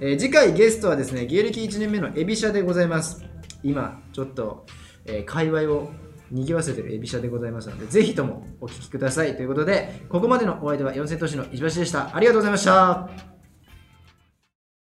[0.00, 3.24] えー次回ゲストはですね芸歴1年目のエビシャでございます。
[3.62, 4.66] 今ちょっと、
[5.04, 5.92] えー界隈を
[6.32, 9.36] 賑わせてるエビシャでございますので、ぜひともお聞きください。
[9.36, 12.16] ということで、ここまでのお相手は四千頭身の石橋でした。
[12.16, 13.31] ありがとうございました。